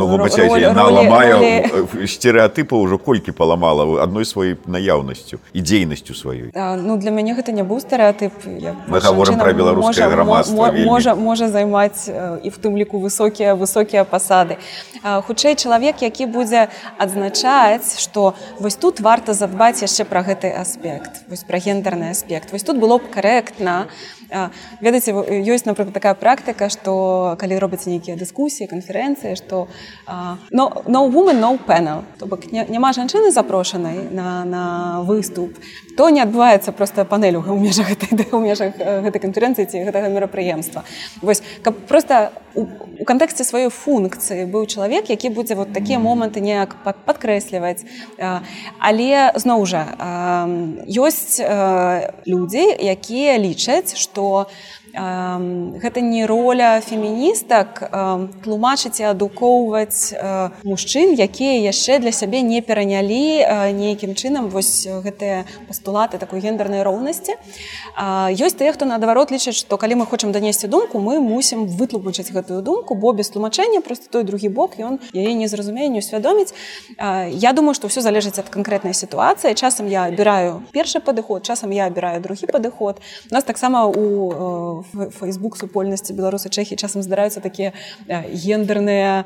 ну, 0.00 0.08
ламаю 0.08 1.68
стереатыпа 2.08 2.72
ўжо 2.72 2.96
колькі 2.96 3.36
паламала 3.36 3.84
адной 4.00 4.24
сваёй 4.24 4.56
наяўнасцю 4.64 5.36
і 5.52 5.60
дзейнасцю 5.60 6.16
сваёй 6.16 6.48
ну 6.56 6.96
для 6.96 7.12
мяне 7.12 7.36
гэта 7.36 7.52
не 7.52 7.60
быў 7.60 7.84
стэеатып 7.84 8.32
мы 8.88 8.96
гаворым 8.96 9.36
пра 9.36 9.52
беларускае 9.52 10.08
грамадства 10.08 10.72
можа 10.72 11.12
можа 11.14 11.52
займаць 11.52 12.08
і 12.08 12.48
в 12.48 12.56
тым 12.56 12.80
ліку 12.80 12.96
высокія 12.96 13.52
высокія 13.52 14.08
пасады. 14.08 14.56
Хутчэй 15.04 15.52
чалавек 15.52 16.00
які 16.00 16.32
будзе 16.32 16.72
адзначаць 16.96 18.00
что 18.00 18.32
вось 18.56 18.80
тут 18.80 19.04
варта 19.04 19.33
задбаць 19.34 19.82
яшчэ 19.82 20.06
пра 20.08 20.22
гэты 20.22 20.50
аспект. 20.50 21.22
Вось 21.28 21.44
пра 21.44 21.58
гендерны 21.58 22.10
аспект. 22.10 22.52
Вось 22.52 22.62
тут 22.62 22.78
было 22.78 22.98
б 22.98 23.10
карэктна 23.12 23.86
ведаеце 24.80 25.12
ёсць 25.44 25.66
напрыклад 25.66 25.94
такая 25.94 26.14
практыка 26.14 26.68
што 26.68 27.36
калі 27.40 27.58
робяць 27.58 27.86
нейкія 27.86 28.16
дыскусіі 28.16 28.70
канферэнцыі 28.70 29.36
што 29.36 29.66
но 30.50 30.82
no 30.86 31.06
woman 31.08 31.40
no 31.40 31.58
panel. 31.58 32.04
То 32.18 32.26
бок 32.26 32.46
няма 32.52 32.92
жанчыны 32.92 33.30
запрошанай 33.30 34.08
на, 34.10 34.44
на 34.44 34.64
выступ 35.02 35.54
то 35.96 36.10
не 36.10 36.20
адбываецца 36.20 36.72
просто 36.72 37.04
панелю 37.04 37.42
ў 37.46 37.58
межах 37.58 37.88
гэтай 37.88 38.28
у 38.32 38.40
межах 38.40 38.76
гэтай 38.78 39.20
канферэнцыі 39.20 39.66
ці 39.66 39.84
гэтага 39.86 40.08
мерапрыемства. 40.08 40.84
Вось 41.22 41.42
каб 41.62 41.78
просто 41.86 42.32
у, 42.54 42.66
у 42.98 43.04
кантэксце 43.04 43.44
сваёй 43.44 43.70
функцыі 43.70 44.46
быў 44.46 44.66
чалавек 44.66 45.10
які 45.10 45.28
будзе 45.30 45.54
вот 45.54 45.72
такія 45.72 45.98
моманты 45.98 46.40
неяк 46.40 46.76
падкрэсліваць. 46.84 47.84
Але 48.78 49.32
зноў 49.34 49.66
жа 49.66 49.82
ёсць 50.86 51.42
людзі 52.26 52.64
якія 52.78 53.38
лічаць 53.38 53.98
што 53.98 54.13
что 54.14 54.48
гэта 54.94 56.00
не 56.00 56.26
роля 56.26 56.80
феміністак 56.80 57.90
тлумачыць 58.44 59.02
і 59.02 59.10
адукоўваць 59.10 60.14
мужчын 60.62 61.18
якія 61.18 61.66
яшчэ 61.66 61.98
для 61.98 62.12
сябе 62.14 62.42
не 62.46 62.62
перанялі 62.62 63.42
нейкім 63.74 64.14
чынам 64.14 64.48
вось 64.54 64.86
гэтыя 64.86 65.50
пастулаты 65.66 66.18
такой 66.18 66.38
гендернай 66.38 66.86
роўнасці. 66.86 67.34
Ёсць 68.38 68.54
тыя 68.54 68.70
хто 68.70 68.86
наадварот 68.86 69.34
лічаць 69.34 69.58
што 69.58 69.76
калі 69.76 69.98
мы 69.98 70.06
хочам 70.06 70.30
данесці 70.30 70.70
думку 70.70 71.02
мы 71.02 71.18
мусім 71.18 71.66
вытлупачыць 71.66 72.30
гэтую 72.30 72.62
думку 72.62 72.94
бо 72.94 73.12
без 73.12 73.34
тлумачэння 73.34 73.82
просто 73.82 74.06
той 74.10 74.22
другі 74.22 74.48
бок 74.48 74.78
ён 74.78 75.02
яе 75.10 75.34
не 75.34 75.50
зразумее 75.50 75.88
не 75.90 75.98
усвядоміць 75.98 76.54
я 77.34 77.50
думаю 77.52 77.74
што 77.74 77.90
ўсё 77.90 77.98
залежыць 77.98 78.38
ад 78.38 78.46
канкрэтнай 78.46 78.94
сітуацыі. 78.94 79.58
Часам 79.58 79.90
я 79.90 80.06
абіраю 80.06 80.62
першы 80.70 81.02
падыход 81.02 81.42
часам 81.42 81.74
я 81.74 81.90
абіраю 81.90 82.22
другі 82.22 82.46
падыход. 82.46 83.02
У 83.30 83.34
нас 83.34 83.42
таксама 83.42 83.86
у 83.90 84.83
фейсбук 84.92 85.56
супольнасці 85.56 86.12
беларусы 86.12 86.48
чэхі 86.52 86.76
часам 86.76 87.02
здараюцца 87.02 87.40
такія 87.40 87.72
гендерныя 88.08 89.24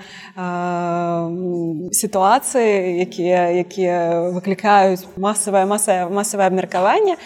сітуацыі 1.93 3.03
якія 3.05 3.53
якія 3.63 4.31
выклікаюць 4.33 5.05
масавае 5.17 5.67
масавае 5.67 6.09
масавае 6.09 6.47
абмеркаванне. 6.49 7.17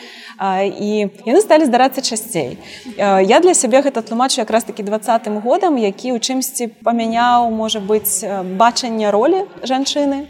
І 0.43 1.13
яны 1.29 1.41
сталі 1.41 1.69
здарацца 1.69 2.03
часцей. 2.03 2.59
Я 2.97 3.41
для 3.41 3.55
сябе 3.55 3.83
гэта 3.83 4.03
тлумачу 4.03 4.41
якраз 4.41 4.65
такі 4.65 4.83
двадцатым 4.83 5.39
годам 5.41 5.77
які 5.77 6.13
ў 6.13 6.19
чымсьці 6.19 6.73
памяняў 6.83 7.53
можа 7.53 7.79
быць 7.81 8.25
бачанне 8.59 9.11
ролі 9.11 9.47
жанчыны. 9.63 10.27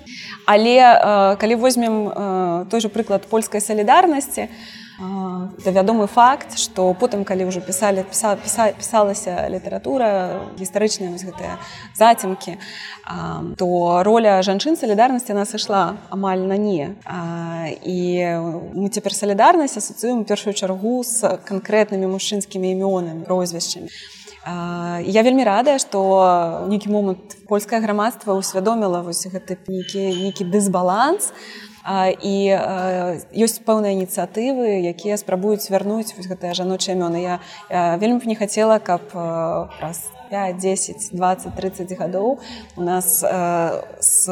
Але 0.47 1.37
калі 1.39 1.55
возьмем 1.55 2.67
той 2.69 2.81
же 2.81 2.89
прыклад 2.89 3.31
польскай 3.31 3.61
салідарнасці 3.61 4.51
то 4.51 4.82
вядомы 4.99 6.07
факт 6.07 6.59
што 6.59 6.93
потым 6.93 7.25
калі 7.25 7.49
ўжо 7.49 7.61
пісалі 7.65 8.05
піса, 8.05 8.37
піса, 8.37 8.73
пісалася 8.77 9.49
літаратура 9.49 10.45
гістарычная 10.61 11.17
гэтыя 11.17 11.57
зацемкі 11.97 12.59
то 13.57 13.67
роля 14.05 14.43
жанчын 14.43 14.77
салідарнасці 14.77 15.33
нас 15.33 15.55
ішла 15.55 15.97
амаль 16.11 16.45
на 16.45 16.61
не 16.61 16.93
і 17.83 17.99
мы 18.77 18.93
цяпер 18.93 19.17
салідарнасць 19.17 19.81
асацыюем 19.81 20.25
першую 20.29 20.53
чаргу 20.53 21.03
з 21.05 21.41
канкрэтнымі 21.49 22.07
мужчынскімі 22.13 22.77
імёнамі 22.77 23.25
прозвішчамі 23.25 23.89
я 25.09 25.23
вельмі 25.25 25.45
радая 25.45 25.79
што 25.81 26.69
нейкі 26.69 26.93
момант 26.93 27.41
польскае 27.49 27.81
грамадства 27.81 28.37
ўсвядоміла 28.37 29.01
вось 29.01 29.25
гэты 29.25 29.57
нейкі 29.67 30.21
нейкі 30.21 30.45
дысбаланс. 30.53 31.33
і 31.33 31.72
ёсць 31.83 33.59
пэўныя 33.67 33.93
ініцыятывы 33.99 34.87
якія 34.95 35.19
спрабуюць 35.19 35.67
вярнуць 35.67 36.15
вось 36.15 36.31
гэтыя 36.31 36.55
жаночыя 36.55 36.95
імёны. 36.95 37.19
Я 37.19 37.43
вельмі 37.99 38.23
б 38.23 38.27
не 38.31 38.37
хацела 38.39 38.79
каб 38.79 39.03
праз 39.11 40.07
5 40.33 40.57
10 40.57 41.11
20 41.13 41.55
30 41.55 41.99
гадоў 41.99 42.41
у 42.77 42.83
нас 42.83 43.21
э, 43.23 43.83
с 44.01 44.25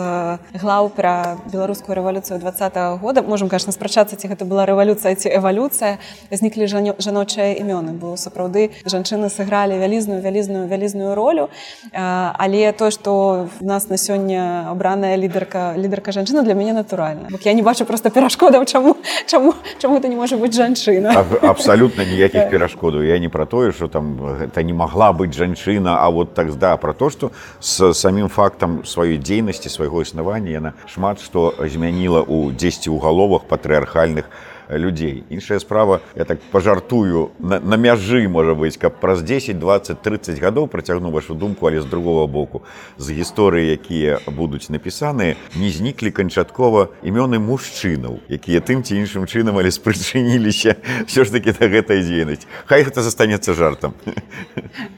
глаў 0.54 0.88
пра 0.96 1.36
беларускую 1.52 1.94
рэвалюцыю 1.94 2.40
два 2.40 2.50
-го 2.50 2.98
года. 2.98 3.22
Можем 3.22 3.48
конечно 3.48 3.72
спрачацца 3.72 4.16
ці 4.16 4.28
гэта 4.28 4.48
была 4.48 4.64
рэвалюцыя 4.64 5.14
ці 5.14 5.28
эвалюцыя 5.28 5.98
зніклі 6.30 6.66
жаночыя 6.98 7.52
імёны 7.60 7.92
бо 7.92 8.16
сапраўды 8.16 8.70
жанчыны 8.88 9.28
сыгралі 9.28 9.76
вялізную 9.76 10.22
вялізную 10.22 10.68
вялізную 10.68 11.14
ролю. 11.14 11.50
Э, 11.92 12.32
але 12.32 12.72
то 12.72 12.90
что 12.90 13.46
в 13.60 13.64
нас 13.64 13.90
на 13.90 13.96
сёння 13.96 14.70
абраная 14.70 15.16
лідарка 15.16 15.74
лідарка 15.76 16.12
жанчына 16.12 16.42
для 16.42 16.54
мяне 16.54 16.72
натуральна. 16.72 17.28
Бок 17.30 17.44
я 17.44 17.52
не 17.52 17.62
бачу 17.62 17.84
просто 17.84 18.08
перашкодаў 18.10 18.64
чаму 18.64 18.96
чаму 19.26 19.54
чаму 19.78 19.96
это 19.96 20.08
не 20.08 20.16
можа 20.16 20.36
быць 20.36 20.56
жанчына. 20.56 21.12
Абсалютна 21.42 22.04
ніякіх 22.04 22.50
перашкодаў. 22.52 23.02
Я 23.02 23.18
не 23.18 23.28
пра 23.28 23.44
тое 23.44 23.72
что 23.72 23.88
там 23.88 24.16
гэта 24.16 24.62
не 24.62 24.72
могла 24.72 25.12
быць 25.12 25.36
жанчына 25.36 25.89
Яна, 25.90 26.04
а 26.04 26.10
вот 26.10 26.34
так 26.34 26.54
да 26.58 26.76
про 26.76 26.92
то 26.92 27.10
что 27.10 27.32
с 27.60 27.92
самим 27.94 28.28
фактом 28.28 28.84
сваёй 28.84 29.18
дзейнасці 29.18 29.68
свайго 29.68 30.02
існавання 30.02 30.50
яна 30.50 30.72
шмат 30.86 31.20
што 31.20 31.54
змяніла 31.58 32.22
ў 32.22 32.54
10 32.54 32.88
уголовах 32.88 33.42
патрыархальных 33.50 34.30
людзей 34.70 35.24
іншая 35.30 35.60
справа 35.60 36.00
я 36.14 36.24
так 36.24 36.40
пажартую 36.50 37.30
на, 37.38 37.60
на 37.60 37.74
мяжы 37.74 38.28
можа 38.28 38.54
быць 38.54 38.78
каб 38.78 39.00
праз 39.00 39.22
10 39.22 39.58
20 39.58 40.02
30 40.02 40.38
гадоў 40.38 40.68
працягну 40.68 41.10
вашу 41.10 41.34
думку 41.34 41.66
але 41.66 41.80
з 41.80 41.84
другого 41.84 42.26
боку. 42.26 42.62
З 42.98 43.10
гісторыі 43.10 43.72
якія 43.72 44.20
будуць 44.26 44.70
напісаныя 44.70 45.36
не 45.56 45.70
зніклі 45.70 46.10
канчаткова 46.10 46.88
імёны 47.02 47.38
мужчынаў 47.38 48.20
якія 48.28 48.60
тым 48.60 48.82
ці 48.82 48.96
іншым 48.96 49.26
чынам 49.26 49.58
але 49.58 49.70
спрычыніліся 49.70 50.76
все 51.06 51.24
ж 51.24 51.32
таки 51.32 51.54
на 51.60 51.66
гэтай 51.66 52.02
дзейнасць. 52.02 52.46
Хай 52.66 52.84
гэта 52.84 53.02
застанецца 53.02 53.54
жартам. 53.54 53.94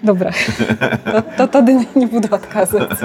Добра. 0.02 0.34
Тады 1.36 1.86
не 1.94 2.06
буду 2.06 2.28
адказваць. 2.34 3.00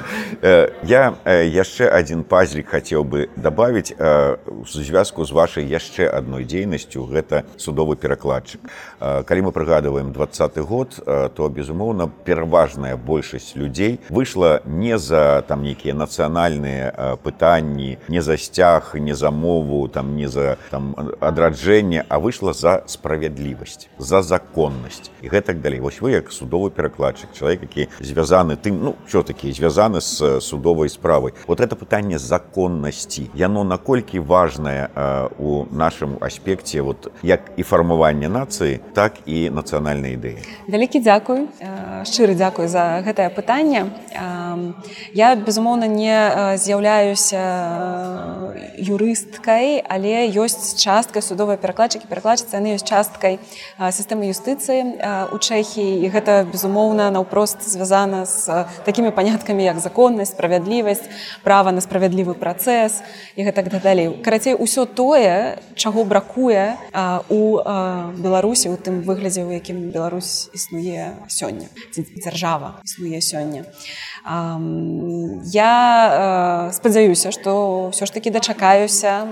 Я 0.83 1.15
яшчэ 1.25 1.87
один 1.87 2.23
пазлік 2.23 2.69
хацеў 2.73 3.03
бы 3.03 3.29
добавить 3.35 3.95
у 3.97 4.65
звязку 4.65 5.25
з 5.25 5.31
вашай 5.31 5.65
яшчэ 5.65 6.09
адной 6.09 6.43
дзей 6.43 6.56
дзейнасцю 6.57 7.05
гэта 7.05 7.45
судовы 7.57 7.95
перакладчык. 7.95 8.61
Калі 8.99 9.41
мы 9.45 9.51
прыгадываем 9.53 10.11
двадцаты 10.11 10.65
год 10.65 10.97
то 11.05 11.49
безумоўна 11.49 12.09
пераважная 12.25 12.97
большасць 12.97 13.53
людзей 13.55 13.99
выйшла 14.09 14.61
не 14.65 14.97
за 14.97 15.43
там 15.47 15.61
нейкія 15.61 15.93
нацыянальныя 15.93 17.17
пытанні 17.21 17.97
не 18.09 18.21
за 18.21 18.37
сцяг 18.37 18.95
не 18.95 19.13
за 19.13 19.29
мову 19.29 19.87
там 19.87 20.15
не 20.15 20.27
за 20.27 20.57
там 20.71 20.95
адраджэнне 21.21 22.05
а 22.09 22.19
выйшла 22.19 22.53
за 22.53 22.81
справядлівасць 22.87 23.89
за 23.99 24.21
законнасць. 24.21 25.11
І 25.21 25.29
гэтак 25.29 25.61
далей. 25.61 25.79
Вось 25.79 26.01
вы 26.01 26.17
як 26.17 26.31
судовы 26.31 26.71
перакладчык 26.71 27.37
чалавек 27.37 27.61
які 27.69 27.87
звязаны 28.01 28.57
тым 28.57 28.81
ну 28.81 28.95
що 29.07 29.21
такі 29.21 29.51
звязаны 29.51 30.01
з 30.01 30.41
судовай 30.41 30.89
справай. 30.89 31.33
Вот 31.45 31.61
это 31.61 31.75
пытанне 31.75 32.17
законнасці. 32.17 33.29
Яно 33.35 33.63
наколькі 33.63 34.19
важнае 34.19 34.89
у 35.37 35.65
нашым 35.71 36.17
аспекце 36.21 36.46
аспекце 36.47 36.81
вот 36.81 37.11
як 37.23 37.41
і 37.57 37.63
фармаванне 37.63 38.29
нацыі 38.29 38.79
так 38.95 39.19
і 39.27 39.51
нацыянальнай 39.51 40.15
ідэі. 40.15 40.39
Вялікі 40.71 41.03
дзякуй 41.03 41.51
шчыры 42.07 42.39
дзякуй 42.39 42.71
за 42.71 43.03
гэтае 43.03 43.27
пытанне. 43.35 43.91
Я 45.11 45.35
безумоўна 45.35 45.91
не 45.91 46.55
з'яўляюся 46.55 47.43
юрысткай 48.79 49.83
але 49.83 50.31
ёсць 50.31 50.79
часткай 50.79 51.21
судовай 51.21 51.59
перакладчыкі 51.59 52.07
перакладчыцы 52.07 52.55
яны 52.55 52.79
ёсць 52.79 52.87
часткай 52.87 53.39
сістэмы 53.75 54.31
юстыцыі 54.31 55.03
у 55.35 55.37
чэхі 55.37 55.83
і 55.83 56.07
гэта 56.07 56.47
безумоўна 56.47 57.11
наўпрост 57.11 57.59
звязана 57.67 58.23
з 58.23 58.63
такімі 58.87 59.11
паняткамі 59.11 59.67
як 59.67 59.83
законнасць 59.83 60.31
справядлівасць 60.31 61.03
права 61.43 61.75
на 61.75 61.83
справядлівы 61.83 62.39
працэс 62.39 63.03
і 63.35 63.43
гэтак 63.43 63.67
далей. 63.83 64.15
Карацей 64.23 64.55
усё 64.55 64.87
тое 64.87 65.59
чаго 65.75 66.03
браку 66.03 66.26
бракуе 66.27 66.75
у 67.29 67.61
беларусі 68.17 68.69
у 68.69 68.75
тым 68.75 69.01
выглядзе 69.01 69.43
у 69.43 69.51
якім 69.51 69.91
Беларусь 69.91 70.49
існуе 70.53 71.15
сёння. 71.27 71.67
Дзяржава 71.95 72.81
існуе 72.83 73.21
сёння. 73.21 73.63
Я 75.43 76.71
спадзяюся 76.73 77.31
што 77.31 77.91
ўсё 77.93 78.05
ж 78.05 78.11
таки 78.11 78.29
дачакаюся 78.29 79.27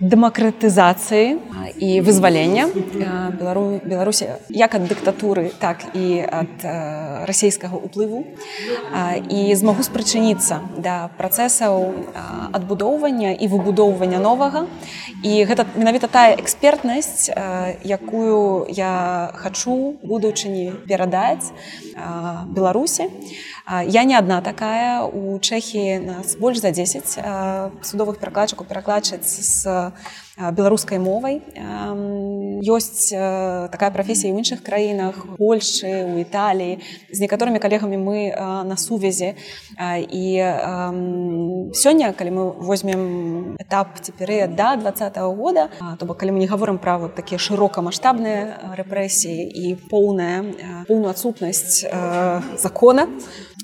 дэмакратызацыі 0.00 1.38
і 1.80 2.00
вызвалення 2.00 2.68
белару 3.38 3.80
беларусі 3.82 4.38
як 4.48 4.74
ад 4.74 4.86
дыктатуры 4.86 5.50
так 5.58 5.82
і 5.94 6.22
ад 6.22 6.54
расійскага 7.26 7.76
уплыву 7.76 8.22
і 9.30 9.40
змагу 9.56 9.82
спрачыніцца 9.82 10.60
да 10.78 11.08
працэсаў 11.18 11.94
адбудоўвання 12.52 13.32
і 13.32 13.48
выбудоўвання 13.48 14.20
новага. 14.20 14.66
І 15.24 15.48
гэта 15.48 15.64
менавіта 15.74 15.95
гэта 15.96 16.12
тая 16.12 16.36
экспертнасць 16.36 17.32
якую 17.80 18.68
я 18.68 19.32
хачу 19.32 19.96
будучыні 20.04 20.84
перадаць 20.84 21.48
беларусі. 22.52 23.08
Я 23.88 24.04
не 24.04 24.12
адна 24.12 24.44
такая. 24.44 25.08
У 25.08 25.40
чэхі 25.40 25.98
нас 26.04 26.36
больш 26.36 26.60
за 26.60 26.70
10 26.70 27.80
судовых 27.80 28.20
перакладчыку 28.20 28.68
перакладчыць 28.68 29.24
з 29.24 29.92
беларускай 30.36 30.98
мовай. 30.98 31.40
Ёсць 32.60 33.08
такая 33.08 33.90
прафесія 33.90 34.32
ў 34.32 34.40
іншых 34.44 34.60
краінах 34.60 35.16
Польшы 35.40 36.04
у 36.04 36.20
Італіі 36.20 36.80
з 37.08 37.18
некаторымі 37.24 37.56
калегамі 37.56 37.96
мы 37.96 38.18
на 38.36 38.76
сувязі. 38.76 39.32
І 40.12 40.24
сёння 41.72 42.12
калі 42.12 42.30
мы 42.30 42.44
возьмем 42.60 43.56
этап 43.56 43.96
ці 44.00 44.12
перыяд 44.12 44.56
да 44.56 44.76
два 44.76 44.92
-го 44.92 45.34
года 45.36 45.68
то 45.98 46.06
бок 46.06 46.18
калі 46.18 46.36
мы 46.36 46.38
не 46.38 46.48
гаворым 46.48 46.78
пра 46.78 46.98
вот 46.98 47.14
такія 47.14 47.38
шырокамасштабныя 47.38 48.76
рэпрэсіі 48.76 49.40
і 49.40 49.74
поўная 49.90 50.84
поўную 50.88 51.10
адсутнасць 51.10 51.84
закона 52.56 53.08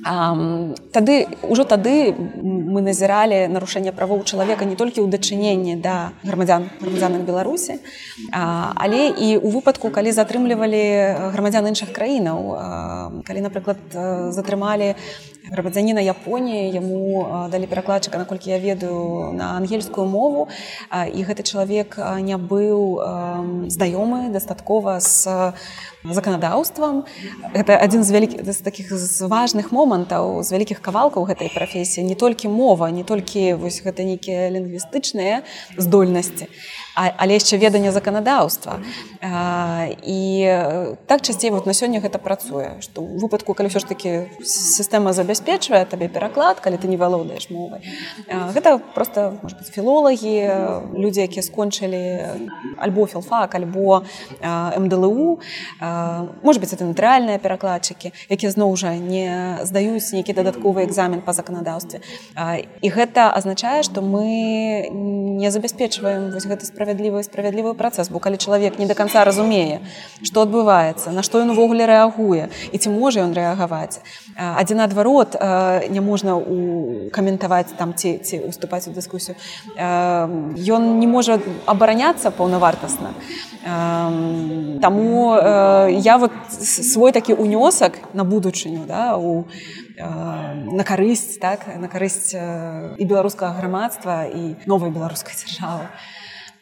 тады 0.03 1.15
ўжо 1.47 1.63
тады 1.65 2.11
мы 2.13 2.83
назіралі 2.83 3.47
нарушэнне 3.49 3.95
правоў 3.95 4.25
чалавека 4.27 4.67
не 4.67 4.75
толькі 4.75 5.01
ў 5.03 5.09
дачыненні 5.09 5.79
да 5.79 6.11
грамадзян 6.27 6.71
грамадзянах 6.83 7.23
беларусі 7.23 7.79
але 8.33 9.09
і 9.15 9.39
у 9.39 9.49
выпадку 9.55 9.91
калі 9.95 10.11
затрымлівалі 10.11 10.83
грамадзян 11.33 11.71
іншых 11.71 11.93
краінаў. 11.95 13.23
Калі 13.27 13.41
напрыклад 13.47 13.79
затрымалі 14.35 14.95
грамадзяніна 15.51 16.01
Японіі 16.01 16.71
яму 16.71 17.49
далі 17.51 17.67
перакладчыка 17.67 18.19
наколькі 18.19 18.51
я 18.51 18.59
ведаю 18.59 19.33
на 19.35 19.57
ангельскую 19.59 20.07
мову. 20.07 20.49
І 20.93 21.25
гэты 21.25 21.43
чалавек 21.43 21.99
не 22.23 22.37
быў 22.37 23.03
знаёмы 23.67 24.31
дастаткова 24.31 25.01
з 25.01 25.53
заканадаўствам. 26.05 27.05
Гэта 27.55 27.79
адзін 27.79 28.05
з 28.05 28.11
вялікіх 28.11 28.41
з 28.47 28.59
таких 28.63 28.93
з 28.93 29.27
важных 29.27 29.73
момантаў 29.73 30.43
з 30.43 30.53
вялікіх 30.53 30.83
кавалкаў 30.83 31.27
гэтай 31.27 31.51
прафесіі. 31.55 32.07
Не 32.07 32.15
толькі 32.15 32.49
мова 32.49 32.91
не 32.91 33.05
толькі 33.05 33.55
вось 33.55 33.83
гэта 33.83 34.07
нейкія 34.07 34.51
лінгвістычныя 34.51 35.43
здольнасці 35.79 36.49
але 36.95 37.39
яшчэ 37.39 37.57
веданне 37.57 37.93
заканадаўства. 37.93 38.81
І 40.03 40.47
так 41.07 41.23
часцей 41.23 41.51
вот 41.51 41.67
на 41.67 41.73
сёння 41.73 42.01
гэта 42.01 42.19
працуе 42.19 42.81
што 42.81 43.01
ў 43.01 43.23
выпадку 43.23 43.55
калі 43.55 43.71
ўсё 43.71 43.81
ж 43.81 43.87
таки 43.87 44.11
сістэма 44.43 45.13
забяспечвае 45.13 45.85
табе 45.87 46.09
пераклад 46.09 46.61
калі 46.61 46.77
ты 46.77 46.89
не 46.89 46.97
валодаеш 46.97 47.51
мовай 47.51 47.87
гэта 48.27 48.83
просто 48.95 49.39
быть 49.43 49.71
філолагі 49.71 50.35
людзі 50.99 51.23
якія 51.23 51.43
скончылі 51.43 52.03
альбо 52.83 53.07
філфак 53.07 53.55
альбо 53.55 54.03
мДлу 54.77 55.41
может 56.43 56.61
быть 56.61 56.73
это 56.73 56.85
натуральныя 56.85 57.39
перакладчыкі 57.39 58.13
якія 58.29 58.51
зноў 58.51 58.77
жа 58.77 58.99
не 58.99 59.59
здаюць 59.63 60.13
нейкі 60.13 60.33
дадатковы 60.33 60.85
экзамен 60.85 61.23
по 61.23 61.33
заканадаўстве. 61.33 62.01
І 62.83 62.89
гэта 62.91 63.31
азначае 63.31 63.83
что 63.83 64.03
мы 64.03 64.89
не 64.91 65.51
забяспечваем 65.51 66.31
вось 66.31 66.47
гэты 66.47 66.67
справядлівы 66.83 67.23
справядлівы 67.23 67.75
працэс 67.79 68.11
бо 68.11 68.19
калі 68.19 68.37
чалавек 68.37 68.79
не 68.79 68.87
до 68.87 68.95
конца 68.95 69.25
разумее 69.25 69.81
что 70.23 70.43
адбываецца 70.43 71.15
на 71.15 71.23
што 71.23 71.39
ён 71.39 71.55
увогуле 71.55 71.87
рэагуе 71.87 72.51
і 72.73 72.77
ці 72.79 72.91
можа 72.91 73.23
ён 73.23 73.33
рэагаваць. 73.35 74.03
Адзін 74.37 74.83
наадварот 74.83 75.39
не 75.91 76.01
можна 76.01 76.37
у 76.37 77.09
каментаваць 77.15 77.71
там 77.79 77.95
ці 77.95 78.19
ці 78.19 78.43
уступаць 78.49 78.89
у 78.89 78.93
дыскусію. 78.93 79.37
Ён 79.79 80.99
не 80.99 81.07
можа 81.07 81.39
абараняцца 81.67 82.31
паўнавартасна. 82.31 83.15
Таму 84.83 85.39
я 85.91 86.19
вот 86.19 86.33
свой 86.51 87.13
такі 87.13 87.35
унёсак 87.35 87.99
на 88.13 88.25
будучыню 88.25 88.87
да, 88.87 89.17
у, 89.17 89.47
на 89.99 90.83
карысць 90.83 91.39
так 91.39 91.67
на 91.79 91.87
карысць 91.87 92.35
і 92.35 93.05
беларускага 93.05 93.55
грамадства 93.61 94.25
і 94.27 94.57
новай 94.67 94.91
беларускай 94.91 95.37
дзяржавы 95.37 95.87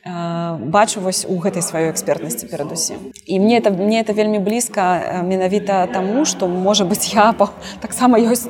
бачу 0.04 1.00
вось 1.00 1.26
у 1.28 1.36
гэтай 1.38 1.62
сваёй 1.62 1.90
экспертнасці 1.92 2.46
перадусім. 2.46 3.12
І 3.26 3.40
мне 3.40 3.60
это 3.60 3.70
мне 3.70 4.00
это 4.00 4.12
вельмі 4.12 4.38
блізка 4.38 5.22
менавіта 5.22 5.86
таму 5.92 6.24
што 6.24 6.48
можа 6.48 6.84
быць 6.84 7.12
я 7.12 7.34
таксама 7.80 8.16
ёсць 8.18 8.48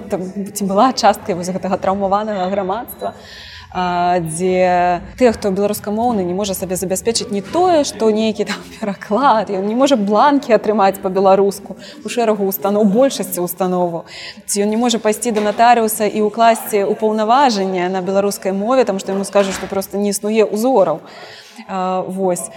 ці 0.55 0.63
была 0.65 0.93
часткай 0.93 1.35
вось 1.35 1.51
гэтага 1.51 1.77
траўмаванага 1.77 2.47
грамадства. 2.51 3.15
а 3.19 3.50
дзе 3.71 5.01
тых 5.19 5.39
хто 5.39 5.51
беларускамоўны 5.55 6.27
не 6.27 6.35
можа 6.35 6.55
сабе 6.59 6.75
забяспечыць 6.75 7.31
не 7.31 7.43
тое 7.43 7.85
што 7.85 8.11
нейкі 8.11 8.45
там 8.51 8.59
пераклад. 8.81 9.51
Ён 9.51 9.67
не 9.67 9.75
можа 9.75 9.97
бланкі 9.97 10.53
атрымаць 10.53 10.99
по-беларуску 10.99 11.77
у 12.05 12.09
шэрагу 12.09 12.47
устаноў 12.51 12.85
большасці 12.85 13.41
установу 13.41 14.05
ці 14.47 14.67
ён 14.67 14.71
не 14.75 14.77
можа 14.77 14.99
пайсці 14.99 15.31
да 15.31 15.41
натарыуса 15.41 16.11
і 16.11 16.27
ўкласці 16.27 16.83
ўпаўнаважання 16.91 17.87
на 17.89 18.03
беларускай 18.03 18.53
мове 18.53 18.85
там 18.85 18.99
што 18.99 19.15
яму 19.15 19.25
скажу 19.25 19.53
што 19.53 19.71
просто 19.71 19.99
не 19.99 20.11
існуе 20.11 20.43
узораў 20.45 20.99
то 20.99 21.41
Вось 21.69 22.51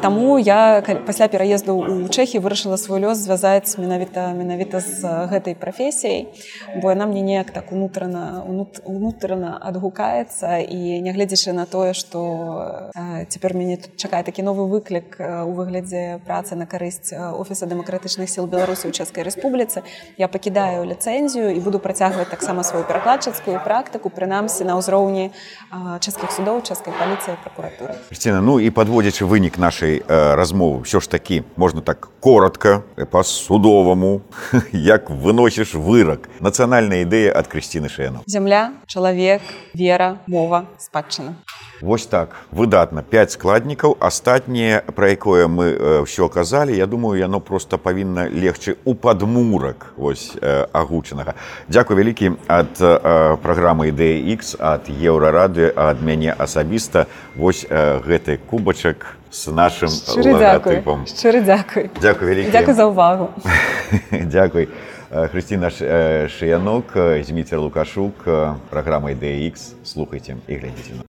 Таму 0.00 0.38
я 0.38 0.82
пасля 1.06 1.28
пераезду 1.28 1.78
ў 1.80 2.08
Чэхі 2.08 2.38
вырашыла 2.38 2.76
свой 2.76 3.00
лёс 3.00 3.18
звязаць 3.18 3.78
менавіта 3.78 4.32
менавіта 4.36 4.80
з 4.80 5.02
гэтай 5.30 5.54
прафесіяй, 5.54 6.28
бо 6.82 6.90
яна 6.90 7.06
мне 7.06 7.22
неяк 7.22 7.50
так 7.50 7.72
унутрана 7.72 8.44
унутрана 8.46 9.58
адгукаецца 9.62 10.60
і 10.62 11.00
нягледзячы 11.02 11.52
на 11.52 11.66
тое, 11.66 11.92
што 11.92 12.92
цяпер 13.28 13.54
мяне 13.54 13.76
тут 13.76 13.96
чакае 13.96 14.22
такі 14.22 14.42
новы 14.42 14.68
выклік 14.70 15.18
у 15.20 15.52
выглядзе 15.56 16.20
працы 16.26 16.54
на 16.56 16.66
карысць 16.66 17.12
офіса 17.12 17.66
дэмакратычных 17.66 18.30
сіл 18.30 18.46
Беларусі 18.46 18.88
ў 18.88 18.92
Чэшскай 18.92 19.24
рэспубліцы. 19.26 19.82
Я 20.16 20.28
пакідаю 20.28 20.84
ліцэнзію 20.84 21.50
і 21.56 21.58
буду 21.60 21.78
працягваць 21.78 22.30
таксама 22.30 22.62
сваю 22.62 22.84
перакладчацкую 22.84 23.60
практыку, 23.64 24.10
прынамсі 24.10 24.64
на 24.64 24.78
ўзроўні 24.78 25.30
чэшскіх 25.72 26.30
судоў, 26.30 26.62
чэшскай 26.62 26.94
паліцыі 26.94 27.36
прокуратуры. 27.42 27.96
Кристина, 28.26 28.42
ну 28.42 28.58
і 28.58 28.74
падводзячы 28.74 29.22
вынік 29.22 29.54
нашай 29.54 30.02
э, 30.02 30.34
размовы. 30.34 30.82
Ўсё 30.82 30.98
ж 30.98 31.06
такі 31.06 31.46
можна 31.54 31.78
так 31.78 32.10
коротко 32.18 32.82
па-судоваму 32.98 34.26
як 34.74 35.06
выносіш 35.14 35.78
вырак 35.78 36.26
нацыянальная 36.42 37.06
ідэя 37.06 37.30
ад 37.30 37.46
Крысціны 37.46 37.86
Шэну 37.86 38.26
Зямля, 38.26 38.74
чалавек, 38.90 39.46
вера, 39.78 40.18
мова, 40.26 40.66
спадчына. 40.74 41.38
Вось 41.82 42.06
так. 42.06 42.30
Выдатна 42.50 43.02
5 43.02 43.36
складнікаў 43.36 43.96
астатніе 44.00 44.80
пра 44.96 45.12
якое 45.12 45.44
мы 45.44 45.76
ўсё 46.08 46.28
казалі 46.32 46.72
Я 46.72 46.86
думаю 46.86 47.20
яно 47.20 47.40
просто 47.40 47.76
павінна 47.78 48.28
легчы 48.32 48.76
у 48.84 48.94
падмурак 48.94 49.92
вось 49.96 50.32
агучанага. 50.72 51.34
Дякую 51.68 52.00
вялікі 52.00 52.40
ад 52.48 52.80
праграмы 53.44 53.92
ідэі 53.92 54.24
X 54.40 54.56
ад 54.56 54.88
еўрарады 54.88 55.68
ад 55.76 56.00
мяне 56.00 56.32
асабіста. 56.32 57.06
Вось 57.36 57.66
гэты 57.68 58.40
кубачак 58.48 59.16
с 59.30 59.46
нашим 59.52 59.92
логотипом 60.16 61.04
шчыры 61.04 61.44
дзякуй 61.44 61.90
Дякую 62.00 62.30
вялікі. 62.30 62.50
Дякую 62.56 62.74
за 62.74 62.88
ўвагу 62.88 63.28
Дякуй 64.10 64.68
Хрысціна 65.12 65.68
Шыянок 65.68 66.96
Зміцер 67.22 67.60
Лукашук 67.60 68.24
праграма 68.72 69.12
ідэі 69.12 69.52
X 69.52 69.76
слухайце 69.84 70.40
і 70.48 70.54
глядзіце 70.56 71.04